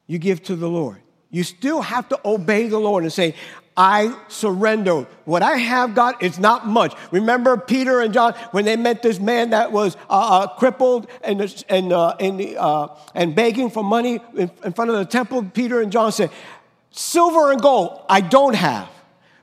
you 0.06 0.18
give 0.18 0.42
to 0.44 0.56
the 0.56 0.68
Lord. 0.68 0.98
You 1.30 1.44
still 1.44 1.82
have 1.82 2.08
to 2.08 2.20
obey 2.24 2.68
the 2.68 2.78
Lord 2.78 3.04
and 3.04 3.12
say, 3.12 3.34
I 3.78 4.12
surrender. 4.26 5.06
What 5.24 5.44
I 5.44 5.56
have, 5.56 5.94
God, 5.94 6.20
is 6.20 6.36
not 6.40 6.66
much. 6.66 6.96
Remember 7.12 7.56
Peter 7.56 8.00
and 8.00 8.12
John 8.12 8.34
when 8.50 8.64
they 8.64 8.74
met 8.74 9.02
this 9.02 9.20
man 9.20 9.50
that 9.50 9.70
was 9.70 9.96
uh, 10.10 10.40
uh, 10.40 10.46
crippled 10.56 11.06
and, 11.22 11.40
and, 11.68 11.92
uh, 11.92 12.16
and, 12.18 12.56
uh, 12.56 12.88
and 13.14 13.36
begging 13.36 13.70
for 13.70 13.84
money 13.84 14.18
in, 14.36 14.50
in 14.64 14.72
front 14.72 14.90
of 14.90 14.96
the 14.96 15.04
temple? 15.04 15.44
Peter 15.44 15.80
and 15.80 15.92
John 15.92 16.10
said, 16.10 16.30
Silver 16.90 17.52
and 17.52 17.62
gold 17.62 18.00
I 18.08 18.20
don't 18.20 18.56
have, 18.56 18.88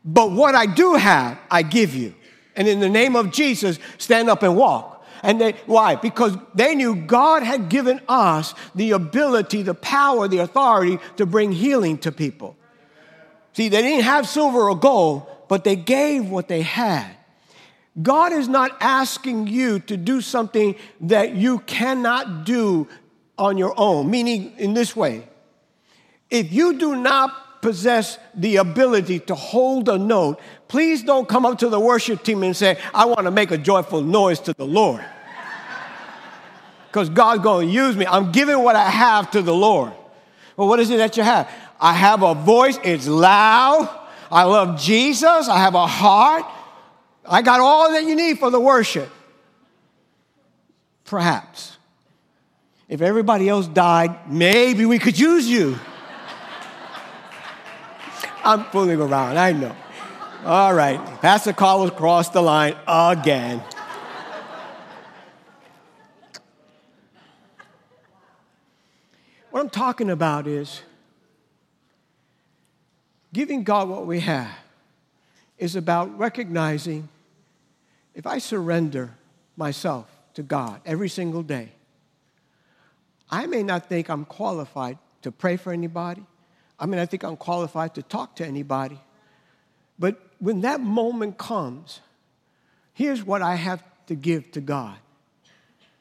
but 0.04 0.34
what 0.34 0.54
I 0.54 0.66
do 0.66 0.96
have, 0.96 1.40
I 1.50 1.62
give 1.62 1.96
you. 1.96 2.14
And 2.58 2.68
in 2.68 2.82
the 2.82 2.90
name 2.90 3.16
of 3.16 3.32
Jesus, 3.32 3.80
stand 3.98 4.30
up 4.30 4.44
and 4.44 4.58
walk. 4.58 5.06
And 5.24 5.40
they, 5.40 5.54
why? 5.66 5.96
Because 5.96 6.38
they 6.54 6.76
knew 6.76 6.94
God 6.94 7.42
had 7.42 7.70
given 7.70 8.02
us 8.10 8.54
the 8.76 8.92
ability, 8.92 9.62
the 9.62 9.74
power, 9.74 10.28
the 10.28 10.40
authority 10.40 11.00
to 11.16 11.26
bring 11.26 11.54
healing 11.54 11.98
to 12.00 12.12
people. 12.12 12.58
See, 13.56 13.70
they 13.70 13.82
didn't 13.82 14.04
have 14.04 14.28
silver 14.28 14.70
or 14.70 14.76
gold, 14.76 15.26
but 15.48 15.64
they 15.64 15.78
gave 15.78 16.30
what 16.30 16.50
they 16.50 16.62
had. 16.62 17.10
God 18.02 18.34
is 18.34 18.50
not 18.50 18.76
asking 18.82 19.48
you 19.48 19.80
to 19.80 19.96
do 19.96 20.20
something 20.20 20.76
that 21.00 21.36
you 21.36 21.60
cannot 21.60 22.46
do 22.46 22.86
on 23.38 23.58
your 23.58 23.74
own, 23.78 24.12
meaning 24.12 24.54
in 24.58 24.74
this 24.74 24.94
way. 24.94 25.26
If 26.30 26.52
you 26.52 26.78
do 26.78 26.98
not 26.98 27.62
possess 27.62 28.20
the 28.36 28.58
ability 28.58 29.20
to 29.20 29.36
hold 29.36 29.88
a 29.88 29.98
note, 29.98 30.42
please 30.68 31.02
don't 31.02 31.26
come 31.26 31.46
up 31.46 31.60
to 31.60 31.70
the 31.70 31.80
worship 31.80 32.24
team 32.24 32.44
and 32.44 32.58
say, 32.58 32.78
I 32.94 33.06
want 33.06 33.22
to 33.22 33.32
make 33.32 33.52
a 33.52 33.58
joyful 33.58 34.02
noise 34.02 34.42
to 34.42 34.54
the 34.54 34.66
Lord. 34.66 35.04
Because 36.88 37.10
God's 37.10 37.42
going 37.42 37.70
to 37.70 37.74
use 37.74 37.96
me. 37.96 38.06
I'm 38.06 38.34
giving 38.34 38.60
what 38.60 38.76
I 38.76 38.90
have 38.90 39.32
to 39.32 39.42
the 39.42 39.54
Lord. 39.54 39.94
Well, 40.58 40.68
what 40.68 40.80
is 40.80 40.90
it 40.90 40.98
that 40.98 41.18
you 41.18 41.24
have? 41.24 41.50
I 41.80 41.94
have 41.94 42.24
a 42.24 42.34
voice, 42.34 42.80
it's 42.84 43.08
loud. 43.08 43.90
I 44.32 44.44
love 44.44 44.80
Jesus. 44.80 45.48
I 45.48 45.58
have 45.60 45.76
a 45.76 45.88
heart. 45.88 46.46
I 47.26 47.42
got 47.42 47.60
all 47.60 47.92
that 47.92 48.04
you 48.04 48.16
need 48.16 48.40
for 48.40 48.50
the 48.50 48.60
worship. 48.60 49.10
Perhaps. 51.06 51.78
If 52.88 53.02
everybody 53.02 53.50
else 53.50 53.68
died, 53.68 54.30
maybe 54.30 54.86
we 54.86 55.00
could 55.00 55.18
use 55.18 55.48
you. 55.50 55.78
I'm 58.44 58.64
fooling 58.66 59.00
around, 59.00 59.38
I 59.38 59.52
know. 59.54 59.76
All 60.44 60.76
right, 60.76 61.00
Pastor 61.22 61.54
Carlos 61.54 61.90
crossed 61.90 62.34
the 62.34 62.42
line 62.42 62.76
again. 62.88 63.64
what 69.50 69.62
I'm 69.62 69.70
talking 69.70 70.12
about 70.12 70.46
is 70.46 70.82
Giving 73.36 73.64
God 73.64 73.90
what 73.90 74.06
we 74.06 74.22
have 74.22 74.50
is 75.58 75.76
about 75.76 76.18
recognizing 76.18 77.10
if 78.14 78.26
I 78.26 78.38
surrender 78.38 79.12
myself 79.58 80.10
to 80.36 80.42
God 80.42 80.80
every 80.86 81.10
single 81.10 81.44
day, 81.44 81.74
I 83.30 83.46
may 83.46 83.62
not 83.62 83.90
think 83.90 84.08
I'm 84.08 84.24
qualified 84.24 85.00
to 85.24 85.34
pray 85.34 85.58
for 85.58 85.74
anybody. 85.74 86.24
I 86.80 86.86
mean, 86.86 86.98
I 86.98 87.06
think 87.06 87.24
I'm 87.24 87.36
qualified 87.36 87.94
to 87.96 88.04
talk 88.04 88.38
to 88.38 88.48
anybody. 88.48 89.02
But 90.00 90.18
when 90.40 90.62
that 90.62 90.80
moment 90.80 91.38
comes, 91.38 92.00
here's 92.94 93.22
what 93.22 93.42
I 93.42 93.56
have 93.56 93.84
to 94.06 94.16
give 94.16 94.50
to 94.52 94.62
God 94.62 94.96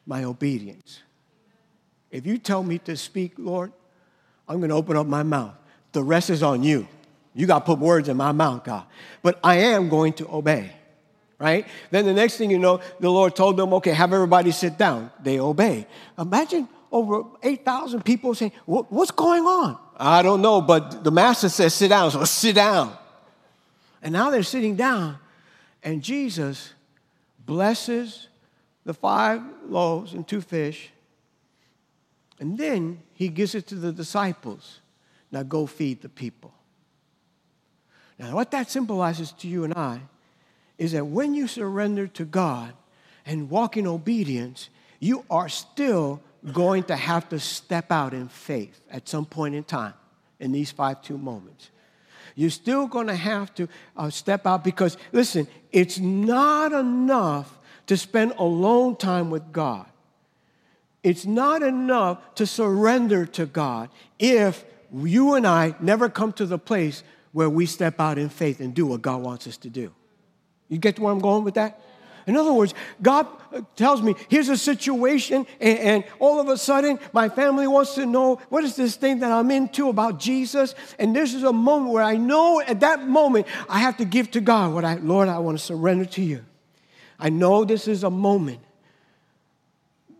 my 0.05 0.23
obedience. 0.23 1.01
If 2.11 2.25
you 2.25 2.37
tell 2.37 2.63
me 2.63 2.77
to 2.77 2.95
speak, 2.95 3.33
Lord, 3.37 3.73
I'm 4.47 4.59
going 4.59 4.69
to 4.69 4.75
open 4.77 4.95
up 4.95 5.05
my 5.05 5.23
mouth. 5.23 5.55
The 5.91 6.01
rest 6.01 6.29
is 6.29 6.41
on 6.41 6.63
you. 6.63 6.87
You 7.35 7.45
got 7.45 7.59
to 7.59 7.65
put 7.65 7.79
words 7.79 8.07
in 8.07 8.15
my 8.15 8.31
mouth, 8.31 8.63
God. 8.63 8.85
But 9.21 9.39
I 9.43 9.57
am 9.57 9.89
going 9.89 10.13
to 10.13 10.27
obey, 10.33 10.71
right? 11.37 11.67
Then 11.91 12.05
the 12.05 12.13
next 12.13 12.37
thing 12.37 12.49
you 12.49 12.57
know, 12.57 12.79
the 13.01 13.09
Lord 13.09 13.35
told 13.35 13.57
them, 13.57 13.73
okay, 13.75 13.91
have 13.91 14.13
everybody 14.13 14.51
sit 14.51 14.77
down. 14.77 15.11
They 15.21 15.39
obey. 15.39 15.85
Imagine 16.17 16.69
over 16.91 17.25
8,000 17.43 18.05
people 18.05 18.33
saying, 18.33 18.53
what's 18.65 19.11
going 19.11 19.43
on? 19.43 19.77
I 19.97 20.21
don't 20.21 20.41
know, 20.41 20.61
but 20.61 21.03
the 21.03 21.11
master 21.11 21.49
says 21.49 21.73
sit 21.73 21.89
down, 21.89 22.09
so 22.09 22.23
sit 22.23 22.55
down. 22.55 22.97
And 24.01 24.13
now 24.13 24.29
they're 24.29 24.43
sitting 24.43 24.75
down, 24.75 25.17
and 25.83 26.01
Jesus 26.01 26.73
blesses 27.45 28.29
the 28.85 28.93
five 28.93 29.41
loaves 29.67 30.13
and 30.13 30.25
two 30.25 30.41
fish, 30.41 30.91
and 32.39 32.57
then 32.57 33.01
he 33.13 33.27
gives 33.27 33.55
it 33.55 33.67
to 33.67 33.75
the 33.75 33.91
disciples. 33.91 34.79
Now 35.31 35.43
go 35.43 35.65
feed 35.65 36.01
the 36.01 36.09
people. 36.09 36.53
Now, 38.17 38.33
what 38.35 38.51
that 38.51 38.69
symbolizes 38.69 39.31
to 39.33 39.47
you 39.47 39.63
and 39.63 39.73
I 39.73 40.01
is 40.77 40.93
that 40.93 41.05
when 41.05 41.33
you 41.33 41.47
surrender 41.47 42.07
to 42.07 42.25
God 42.25 42.73
and 43.25 43.49
walk 43.49 43.77
in 43.77 43.87
obedience, 43.87 44.69
you 44.99 45.25
are 45.29 45.49
still 45.49 46.21
going 46.53 46.83
to 46.83 46.95
have 46.95 47.27
to 47.29 47.39
step 47.39 47.91
out 47.91 48.13
in 48.13 48.27
faith 48.27 48.81
at 48.89 49.09
some 49.09 49.25
point 49.25 49.55
in 49.55 49.63
time 49.63 49.93
in 50.39 50.51
these 50.51 50.71
five 50.71 51.01
two 51.01 51.17
moments. 51.17 51.71
You're 52.35 52.49
still 52.49 52.87
going 52.87 53.07
to 53.07 53.15
have 53.15 53.53
to 53.55 53.67
uh, 53.95 54.09
step 54.09 54.45
out 54.45 54.63
because, 54.63 54.97
listen, 55.13 55.47
it's 55.71 55.99
not 55.99 56.73
enough 56.73 57.57
to 57.87 57.95
spend 57.95 58.33
alone 58.37 58.97
time 58.97 59.29
with 59.29 59.51
God. 59.51 59.85
It's 61.01 61.25
not 61.25 61.61
enough 61.63 62.35
to 62.35 62.45
surrender 62.45 63.25
to 63.27 63.45
God 63.45 63.89
if 64.19 64.65
you 64.93 65.35
and 65.35 65.45
I 65.45 65.75
never 65.79 66.09
come 66.09 66.33
to 66.33 66.45
the 66.45 66.57
place 66.57 67.03
where 67.35 67.49
we 67.49 67.65
step 67.65 67.99
out 67.99 68.17
in 68.17 68.29
faith 68.29 68.61
and 68.61 68.73
do 68.73 68.85
what 68.85 69.01
God 69.01 69.21
wants 69.21 69.45
us 69.45 69.57
to 69.57 69.69
do. 69.69 69.93
You 70.69 70.77
get 70.77 70.95
to 70.95 71.01
where 71.01 71.11
I'm 71.11 71.19
going 71.19 71.43
with 71.43 71.55
that? 71.55 71.81
In 72.27 72.37
other 72.37 72.53
words, 72.53 72.73
God 73.01 73.27
tells 73.75 74.01
me, 74.01 74.15
here's 74.29 74.47
a 74.47 74.55
situation, 74.55 75.45
and, 75.59 75.79
and, 75.79 76.03
all 76.19 76.39
of 76.39 76.47
a 76.47 76.57
sudden, 76.57 76.97
my 77.11 77.27
family 77.27 77.67
wants 77.67 77.95
to 77.95 78.05
know 78.05 78.37
what 78.47 78.63
is 78.63 78.77
this 78.77 78.95
thing 78.95 79.19
that 79.19 79.33
I'm 79.33 79.51
into 79.51 79.89
about 79.89 80.17
Jesus. 80.17 80.75
And 80.97 81.13
this 81.13 81.33
is 81.33 81.43
a 81.43 81.51
moment 81.51 81.91
where 81.91 82.05
I 82.05 82.15
know 82.15 82.61
at 82.61 82.79
that 82.79 83.05
moment 83.05 83.47
I 83.67 83.79
have 83.79 83.97
to 83.97 84.05
give 84.05 84.31
to 84.31 84.39
God 84.39 84.73
what 84.73 84.85
I, 84.85 84.95
Lord, 84.95 85.27
I 85.27 85.39
want 85.39 85.59
to 85.59 85.63
surrender 85.63 86.05
to 86.05 86.21
you. 86.21 86.45
I 87.19 87.27
know 87.27 87.65
this 87.65 87.89
is 87.89 88.05
a 88.05 88.09
moment 88.09 88.61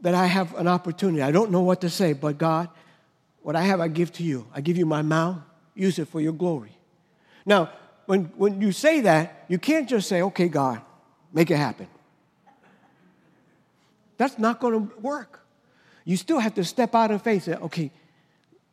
that 0.02 0.16
I 0.16 0.26
have 0.26 0.54
an 0.56 0.68
opportunity. 0.68 1.22
I 1.22 1.32
don't 1.32 1.50
know 1.50 1.62
what 1.62 1.80
to 1.80 1.90
say, 1.90 2.12
but 2.12 2.38
God, 2.38 2.68
what 3.42 3.56
I 3.56 3.62
have, 3.62 3.80
I 3.80 3.88
give 3.88 4.12
to 4.14 4.24
you. 4.24 4.48
I 4.54 4.60
give 4.60 4.76
you 4.76 4.86
my 4.86 5.02
mouth, 5.02 5.38
use 5.76 5.98
it 5.98 6.10
for 6.10 6.20
your 6.20 6.34
glory. 6.34 6.75
Now, 7.46 7.72
when, 8.06 8.26
when 8.36 8.62
you 8.62 8.72
say 8.72 9.02
that, 9.02 9.46
you 9.48 9.58
can't 9.58 9.88
just 9.88 10.08
say, 10.08 10.22
okay, 10.22 10.48
God, 10.48 10.82
make 11.34 11.52
it 11.52 11.58
happen. 11.58 11.88
That's 14.18 14.40
not 14.40 14.60
going 14.60 14.88
to 14.88 14.98
work. 15.00 15.42
You 16.06 16.18
still 16.18 16.40
have 16.40 16.54
to 16.56 16.64
step 16.64 16.96
out 16.96 17.12
in 17.12 17.20
faith 17.20 17.48
and 17.48 17.58
say, 17.58 17.62
okay, 17.64 17.92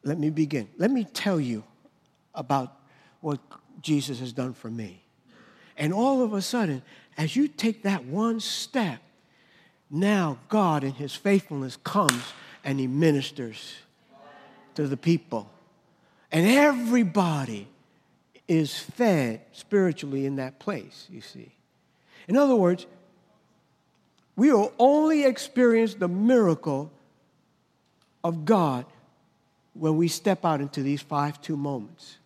let 0.04 0.18
me 0.18 0.30
begin. 0.30 0.68
Let 0.78 0.90
me 0.90 1.04
tell 1.04 1.40
you 1.40 1.64
about 2.34 2.76
what 3.20 3.40
Jesus 3.80 4.20
has 4.20 4.32
done 4.32 4.52
for 4.52 4.70
me. 4.70 5.02
And 5.76 5.92
all 5.92 6.22
of 6.22 6.32
a 6.34 6.42
sudden, 6.42 6.82
as 7.16 7.34
you 7.34 7.48
take 7.48 7.82
that 7.84 8.04
one 8.04 8.40
step, 8.40 9.00
now 9.90 10.38
God 10.48 10.84
in 10.84 10.92
his 10.92 11.14
faithfulness 11.14 11.76
comes 11.82 12.22
and 12.64 12.78
he 12.78 12.86
ministers 12.86 13.74
to 14.74 14.86
the 14.86 14.96
people. 14.96 15.50
And 16.30 16.46
everybody 16.46 17.68
is 18.48 18.78
fed 18.78 19.40
spiritually 19.52 20.26
in 20.26 20.36
that 20.36 20.58
place, 20.58 21.06
you 21.10 21.20
see. 21.20 21.52
In 22.28 22.36
other 22.36 22.56
words, 22.56 22.86
we 24.36 24.52
will 24.52 24.72
only 24.78 25.24
experience 25.24 25.94
the 25.94 26.08
miracle 26.08 26.90
of 28.24 28.44
God 28.44 28.86
when 29.74 29.96
we 29.96 30.08
step 30.08 30.44
out 30.44 30.60
into 30.60 30.82
these 30.82 31.02
five 31.02 31.40
two 31.40 31.56
moments. 31.56 32.18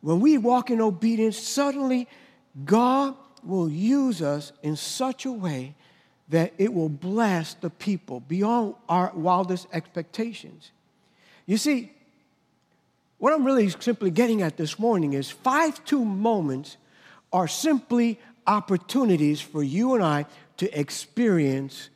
When 0.00 0.20
we 0.20 0.38
walk 0.38 0.70
in 0.70 0.80
obedience, 0.80 1.38
suddenly 1.38 2.08
God 2.64 3.14
will 3.44 3.68
use 3.68 4.22
us 4.22 4.52
in 4.62 4.76
such 4.76 5.24
a 5.24 5.32
way 5.32 5.74
that 6.28 6.52
it 6.58 6.72
will 6.72 6.88
bless 6.88 7.54
the 7.54 7.70
people 7.70 8.20
beyond 8.20 8.74
our 8.88 9.12
wildest 9.14 9.66
expectations. 9.72 10.70
You 11.46 11.56
see, 11.56 11.92
what 13.22 13.32
I'm 13.32 13.44
really 13.44 13.68
simply 13.68 14.10
getting 14.10 14.42
at 14.42 14.56
this 14.56 14.80
morning 14.80 15.12
is 15.12 15.30
five 15.30 15.84
two 15.84 16.04
moments 16.04 16.76
are 17.32 17.46
simply 17.46 18.18
opportunities 18.48 19.40
for 19.40 19.62
you 19.62 19.94
and 19.94 20.02
I 20.02 20.26
to 20.56 20.76
experience 20.76 21.88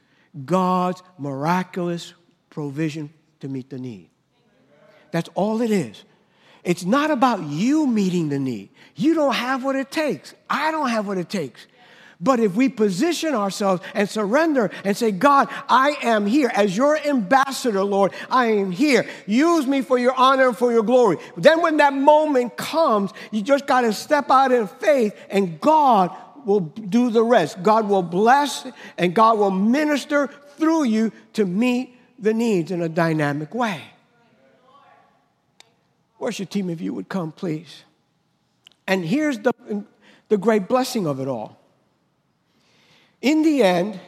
God's 0.44 1.02
miraculous 1.18 2.14
provision 2.48 3.12
to 3.40 3.48
meet 3.48 3.70
the 3.70 3.78
need. 3.80 4.08
That's 5.10 5.28
all 5.34 5.62
it 5.62 5.72
is. 5.72 6.04
It's 6.62 6.84
not 6.84 7.10
about 7.10 7.42
you 7.42 7.88
meeting 7.88 8.28
the 8.28 8.38
need. 8.38 8.68
You 8.94 9.14
don't 9.14 9.34
have 9.34 9.64
what 9.64 9.74
it 9.74 9.90
takes. 9.90 10.32
I 10.48 10.70
don't 10.70 10.90
have 10.90 11.08
what 11.08 11.18
it 11.18 11.28
takes. 11.28 11.66
But 12.20 12.40
if 12.40 12.54
we 12.54 12.68
position 12.68 13.34
ourselves 13.34 13.82
and 13.92 14.08
surrender 14.08 14.70
and 14.84 14.96
say, 14.96 15.10
God, 15.12 15.48
I 15.68 15.96
am 16.02 16.24
here 16.26 16.50
as 16.54 16.76
your 16.76 16.98
ambassador, 16.98 17.84
Lord, 17.84 18.12
I 18.30 18.46
am 18.46 18.72
here. 18.72 19.06
Use 19.26 19.66
me 19.66 19.82
for 19.82 19.98
your 19.98 20.14
honor 20.14 20.48
and 20.48 20.56
for 20.56 20.72
your 20.72 20.82
glory. 20.82 21.18
Then 21.36 21.60
when 21.60 21.76
that 21.76 21.92
moment 21.92 22.56
comes, 22.56 23.10
you 23.30 23.42
just 23.42 23.66
got 23.66 23.82
to 23.82 23.92
step 23.92 24.30
out 24.30 24.50
in 24.50 24.66
faith 24.66 25.14
and 25.28 25.60
God 25.60 26.16
will 26.46 26.60
do 26.60 27.10
the 27.10 27.22
rest. 27.22 27.62
God 27.62 27.88
will 27.88 28.02
bless 28.02 28.66
and 28.96 29.14
God 29.14 29.38
will 29.38 29.50
minister 29.50 30.28
through 30.56 30.84
you 30.84 31.12
to 31.34 31.44
meet 31.44 31.98
the 32.18 32.32
needs 32.32 32.70
in 32.70 32.80
a 32.80 32.88
dynamic 32.88 33.54
way. 33.54 33.82
Worship 36.18 36.48
team, 36.48 36.70
if 36.70 36.80
you 36.80 36.94
would 36.94 37.10
come, 37.10 37.30
please. 37.30 37.82
And 38.86 39.04
here's 39.04 39.38
the, 39.38 39.52
the 40.30 40.38
great 40.38 40.66
blessing 40.66 41.06
of 41.06 41.20
it 41.20 41.28
all. 41.28 41.60
In 43.20 43.42
the 43.42 43.62
end, 43.62 43.98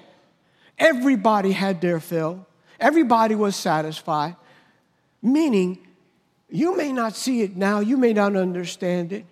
everybody 0.78 1.52
had 1.52 1.80
their 1.80 2.00
fill, 2.00 2.46
everybody 2.78 3.34
was 3.34 3.56
satisfied, 3.56 4.36
meaning 5.22 5.78
you 6.50 6.76
may 6.76 6.92
not 6.92 7.16
see 7.16 7.42
it 7.42 7.56
now, 7.56 7.80
you 7.80 7.96
may 7.96 8.12
not 8.12 8.36
understand 8.36 9.12
it, 9.12 9.24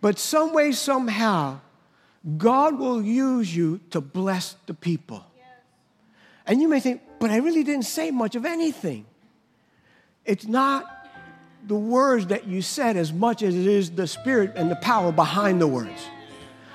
but 0.00 0.18
some 0.18 0.52
way, 0.52 0.72
somehow, 0.72 1.60
God 2.36 2.78
will 2.78 3.02
use 3.02 3.54
you 3.54 3.80
to 3.90 4.00
bless 4.00 4.56
the 4.66 4.74
people. 4.74 5.24
And 6.46 6.60
you 6.60 6.68
may 6.68 6.80
think, 6.80 7.02
but 7.18 7.30
I 7.30 7.38
really 7.38 7.64
didn't 7.64 7.86
say 7.86 8.10
much 8.10 8.34
of 8.36 8.44
anything. 8.44 9.06
It's 10.24 10.46
not 10.46 10.84
the 11.66 11.74
words 11.74 12.26
that 12.28 12.46
you 12.46 12.62
said 12.62 12.96
as 12.96 13.12
much 13.12 13.42
as 13.42 13.54
it 13.54 13.66
is 13.66 13.90
the 13.90 14.06
spirit 14.06 14.52
and 14.54 14.70
the 14.70 14.76
power 14.76 15.10
behind 15.10 15.60
the 15.60 15.66
words. 15.66 16.08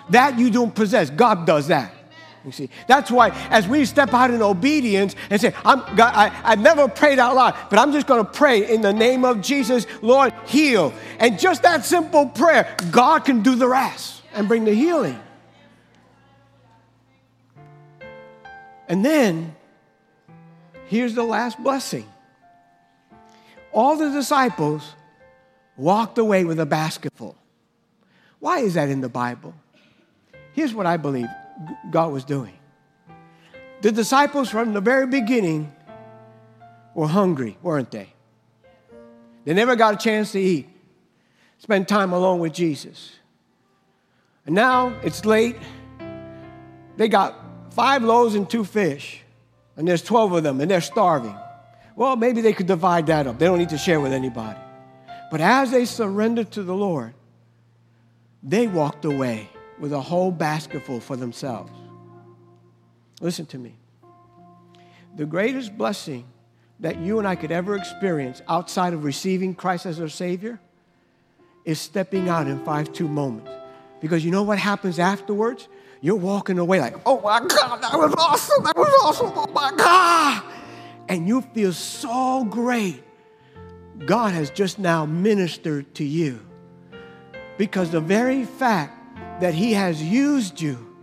That 0.09 0.37
you 0.37 0.49
don't 0.49 0.73
possess. 0.73 1.09
God 1.09 1.45
does 1.45 1.67
that. 1.67 1.93
You 2.43 2.51
see, 2.51 2.69
that's 2.87 3.11
why 3.11 3.29
as 3.49 3.67
we 3.67 3.85
step 3.85 4.13
out 4.13 4.31
in 4.31 4.41
obedience 4.41 5.15
and 5.29 5.39
say, 5.39 5.53
I'm, 5.63 5.79
God, 5.95 6.13
I, 6.15 6.31
I 6.43 6.55
never 6.55 6.87
prayed 6.87 7.19
out 7.19 7.35
loud, 7.35 7.55
but 7.69 7.77
I'm 7.77 7.91
just 7.91 8.07
going 8.07 8.25
to 8.25 8.31
pray 8.31 8.73
in 8.73 8.81
the 8.81 8.93
name 8.93 9.25
of 9.25 9.41
Jesus, 9.41 9.85
Lord, 10.01 10.33
heal. 10.45 10.91
And 11.19 11.37
just 11.37 11.61
that 11.63 11.85
simple 11.85 12.27
prayer, 12.27 12.75
God 12.89 13.25
can 13.25 13.43
do 13.43 13.55
the 13.55 13.67
rest 13.67 14.23
and 14.33 14.47
bring 14.47 14.65
the 14.65 14.73
healing. 14.73 15.19
And 18.87 19.05
then, 19.05 19.55
here's 20.87 21.13
the 21.13 21.23
last 21.23 21.61
blessing. 21.63 22.07
All 23.71 23.95
the 23.95 24.09
disciples 24.09 24.95
walked 25.77 26.17
away 26.17 26.43
with 26.43 26.59
a 26.59 26.65
basketful. 26.65 27.37
Why 28.39 28.59
is 28.59 28.73
that 28.73 28.89
in 28.89 29.01
the 29.01 29.09
Bible? 29.09 29.53
Here's 30.53 30.73
what 30.73 30.87
I 30.87 30.97
believe 30.97 31.29
God 31.89 32.11
was 32.11 32.23
doing. 32.23 32.57
The 33.81 33.91
disciples 33.91 34.49
from 34.49 34.73
the 34.73 34.81
very 34.81 35.07
beginning 35.07 35.73
were 36.93 37.07
hungry, 37.07 37.57
weren't 37.61 37.91
they? 37.91 38.13
They 39.45 39.53
never 39.53 39.75
got 39.75 39.95
a 39.95 39.97
chance 39.97 40.33
to 40.33 40.39
eat, 40.39 40.69
spend 41.57 41.87
time 41.87 42.13
alone 42.13 42.39
with 42.39 42.53
Jesus. 42.53 43.13
And 44.45 44.53
now 44.53 44.99
it's 45.03 45.25
late. 45.25 45.57
They 46.97 47.07
got 47.07 47.35
five 47.71 48.03
loaves 48.03 48.35
and 48.35 48.49
two 48.49 48.63
fish, 48.63 49.21
and 49.75 49.87
there's 49.87 50.03
12 50.03 50.33
of 50.33 50.43
them, 50.43 50.61
and 50.61 50.69
they're 50.69 50.81
starving. 50.81 51.35
Well, 51.95 52.15
maybe 52.15 52.41
they 52.41 52.53
could 52.53 52.67
divide 52.67 53.07
that 53.07 53.27
up. 53.27 53.39
They 53.39 53.45
don't 53.45 53.57
need 53.57 53.69
to 53.69 53.77
share 53.77 53.99
with 53.99 54.13
anybody. 54.13 54.59
But 55.31 55.41
as 55.41 55.71
they 55.71 55.85
surrendered 55.85 56.51
to 56.51 56.63
the 56.63 56.75
Lord, 56.75 57.13
they 58.43 58.67
walked 58.67 59.05
away 59.05 59.49
with 59.81 59.91
a 59.91 59.99
whole 59.99 60.31
basketful 60.31 60.99
for 60.99 61.17
themselves. 61.17 61.71
Listen 63.19 63.47
to 63.47 63.57
me. 63.57 63.75
The 65.17 65.25
greatest 65.25 65.75
blessing 65.75 66.23
that 66.79 66.99
you 66.99 67.17
and 67.17 67.27
I 67.27 67.35
could 67.35 67.51
ever 67.51 67.75
experience 67.75 68.41
outside 68.47 68.93
of 68.93 69.03
receiving 69.03 69.55
Christ 69.55 69.87
as 69.87 69.99
our 69.99 70.07
Savior 70.07 70.59
is 71.65 71.79
stepping 71.79 72.29
out 72.29 72.47
in 72.47 72.63
5 72.63 72.93
2 72.93 73.07
moments. 73.07 73.51
Because 73.99 74.23
you 74.23 74.31
know 74.31 74.43
what 74.43 74.59
happens 74.59 74.99
afterwards? 74.99 75.67
You're 75.99 76.15
walking 76.15 76.59
away 76.59 76.79
like, 76.79 76.95
oh 77.05 77.19
my 77.21 77.39
God, 77.39 77.81
that 77.81 77.97
was 77.97 78.13
awesome, 78.17 78.63
that 78.63 78.77
was 78.77 78.93
awesome, 79.03 79.31
oh 79.35 79.47
my 79.47 79.71
God. 79.75 80.43
And 81.09 81.27
you 81.27 81.41
feel 81.41 81.73
so 81.73 82.45
great. 82.45 83.03
God 84.05 84.33
has 84.33 84.49
just 84.49 84.79
now 84.79 85.05
ministered 85.05 85.93
to 85.95 86.03
you. 86.03 86.39
Because 87.57 87.91
the 87.91 87.99
very 87.99 88.45
fact 88.45 89.00
that 89.41 89.53
He 89.53 89.73
has 89.73 90.01
used 90.01 90.61
you 90.61 90.95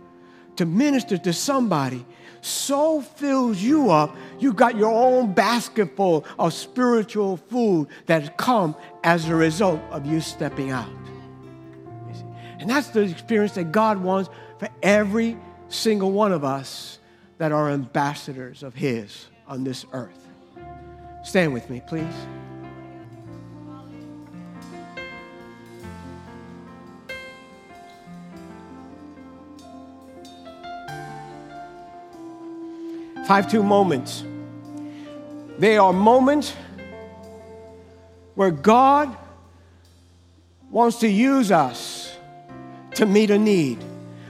to 0.55 0.65
minister 0.65 1.17
to 1.17 1.31
somebody 1.31 2.05
so 2.41 3.01
fills 3.01 3.61
you 3.61 3.91
up, 3.91 4.15
you've 4.39 4.55
got 4.55 4.77
your 4.77 4.91
own 4.91 5.33
basketful 5.33 6.25
of 6.37 6.53
spiritual 6.53 7.37
food 7.37 7.87
that 8.05 8.37
come 8.37 8.75
as 9.03 9.27
a 9.27 9.35
result 9.35 9.81
of 9.91 10.05
you 10.05 10.21
stepping 10.21 10.71
out. 10.71 10.89
And 12.59 12.69
that's 12.69 12.89
the 12.89 13.01
experience 13.01 13.53
that 13.53 13.71
God 13.71 13.97
wants 13.99 14.29
for 14.57 14.69
every 14.83 15.37
single 15.69 16.11
one 16.11 16.31
of 16.31 16.43
us 16.43 16.99
that 17.37 17.51
are 17.51 17.69
ambassadors 17.69 18.63
of 18.63 18.75
His 18.75 19.27
on 19.47 19.63
this 19.63 19.85
earth. 19.93 20.27
Stand 21.23 21.53
with 21.53 21.69
me, 21.69 21.81
please. 21.87 22.13
Five 33.29 33.47
two 33.47 33.61
moments. 33.61 34.23
They 35.59 35.77
are 35.77 35.93
moments 35.93 36.55
where 38.33 38.49
God 38.49 39.15
wants 40.71 40.97
to 41.01 41.07
use 41.07 41.51
us 41.51 42.17
to 42.95 43.05
meet 43.05 43.29
a 43.29 43.37
need. 43.37 43.83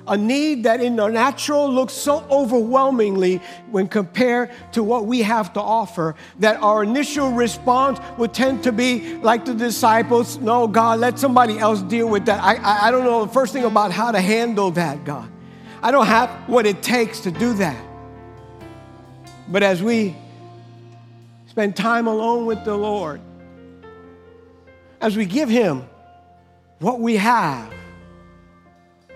A 0.06 0.18
need 0.18 0.64
that 0.66 0.82
in 0.82 0.98
the 0.98 1.08
natural 1.08 1.72
looks 1.72 1.94
so 1.94 2.26
overwhelmingly 2.30 3.38
when 3.72 3.88
compared 3.88 4.52
to 4.74 4.84
what 4.84 5.06
we 5.06 5.22
have 5.22 5.54
to 5.54 5.62
offer 5.62 6.16
that 6.40 6.62
our 6.62 6.84
initial 6.84 7.32
response 7.32 8.00
would 8.18 8.34
tend 8.34 8.64
to 8.64 8.74
be 8.74 9.16
like 9.20 9.46
the 9.46 9.54
disciples 9.54 10.40
no, 10.40 10.68
God, 10.68 11.00
let 11.00 11.18
somebody 11.18 11.58
else 11.58 11.82
deal 11.84 12.10
with 12.10 12.26
that. 12.26 12.44
I, 12.44 12.56
I, 12.56 12.88
I 12.90 12.92
don't 12.92 13.06
know 13.06 13.26
the 13.26 13.32
first 13.32 13.54
thing 13.54 13.64
about 13.64 13.94
how 13.94 14.12
to 14.12 14.20
handle 14.20 14.72
that, 14.72 15.06
God. 15.06 15.32
I 15.82 15.90
don't 15.90 16.08
have 16.08 16.30
what 16.50 16.66
it 16.66 16.84
takes 16.84 17.22
to 17.22 17.32
do 17.32 17.54
that. 17.54 17.86
But 19.50 19.64
as 19.64 19.82
we 19.82 20.16
spend 21.48 21.76
time 21.76 22.08
alone 22.08 22.46
with 22.46 22.64
the 22.64 22.78
Lord, 22.78 23.20
as 25.02 25.18
we 25.18 25.26
give 25.26 25.50
Him 25.50 25.84
what 26.78 27.00
we 27.00 27.16
have, 27.18 27.74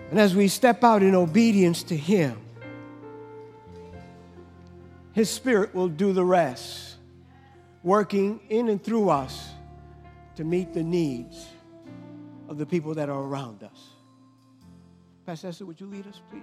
and 0.10 0.20
as 0.20 0.36
we 0.36 0.48
step 0.48 0.84
out 0.84 1.04
in 1.04 1.14
obedience 1.14 1.84
to 1.84 1.96
Him, 1.96 2.40
His 5.14 5.30
Spirit 5.30 5.76
will 5.76 5.88
do 5.88 6.14
the 6.14 6.26
rest, 6.26 6.96
working 7.84 8.40
in 8.50 8.70
and 8.70 8.84
through 8.84 9.10
us 9.10 9.50
to 10.36 10.44
meet 10.44 10.74
the 10.74 10.84
needs 10.84 11.46
of 12.50 12.58
the 12.58 12.66
people 12.66 12.96
that 12.96 13.08
are 13.08 13.22
around 13.22 13.62
us. 13.62 13.90
Pastor 15.28 15.50
Esther, 15.50 15.66
would 15.66 15.80
you 15.80 15.86
lead 15.86 16.08
us, 16.08 16.20
please? 16.32 16.42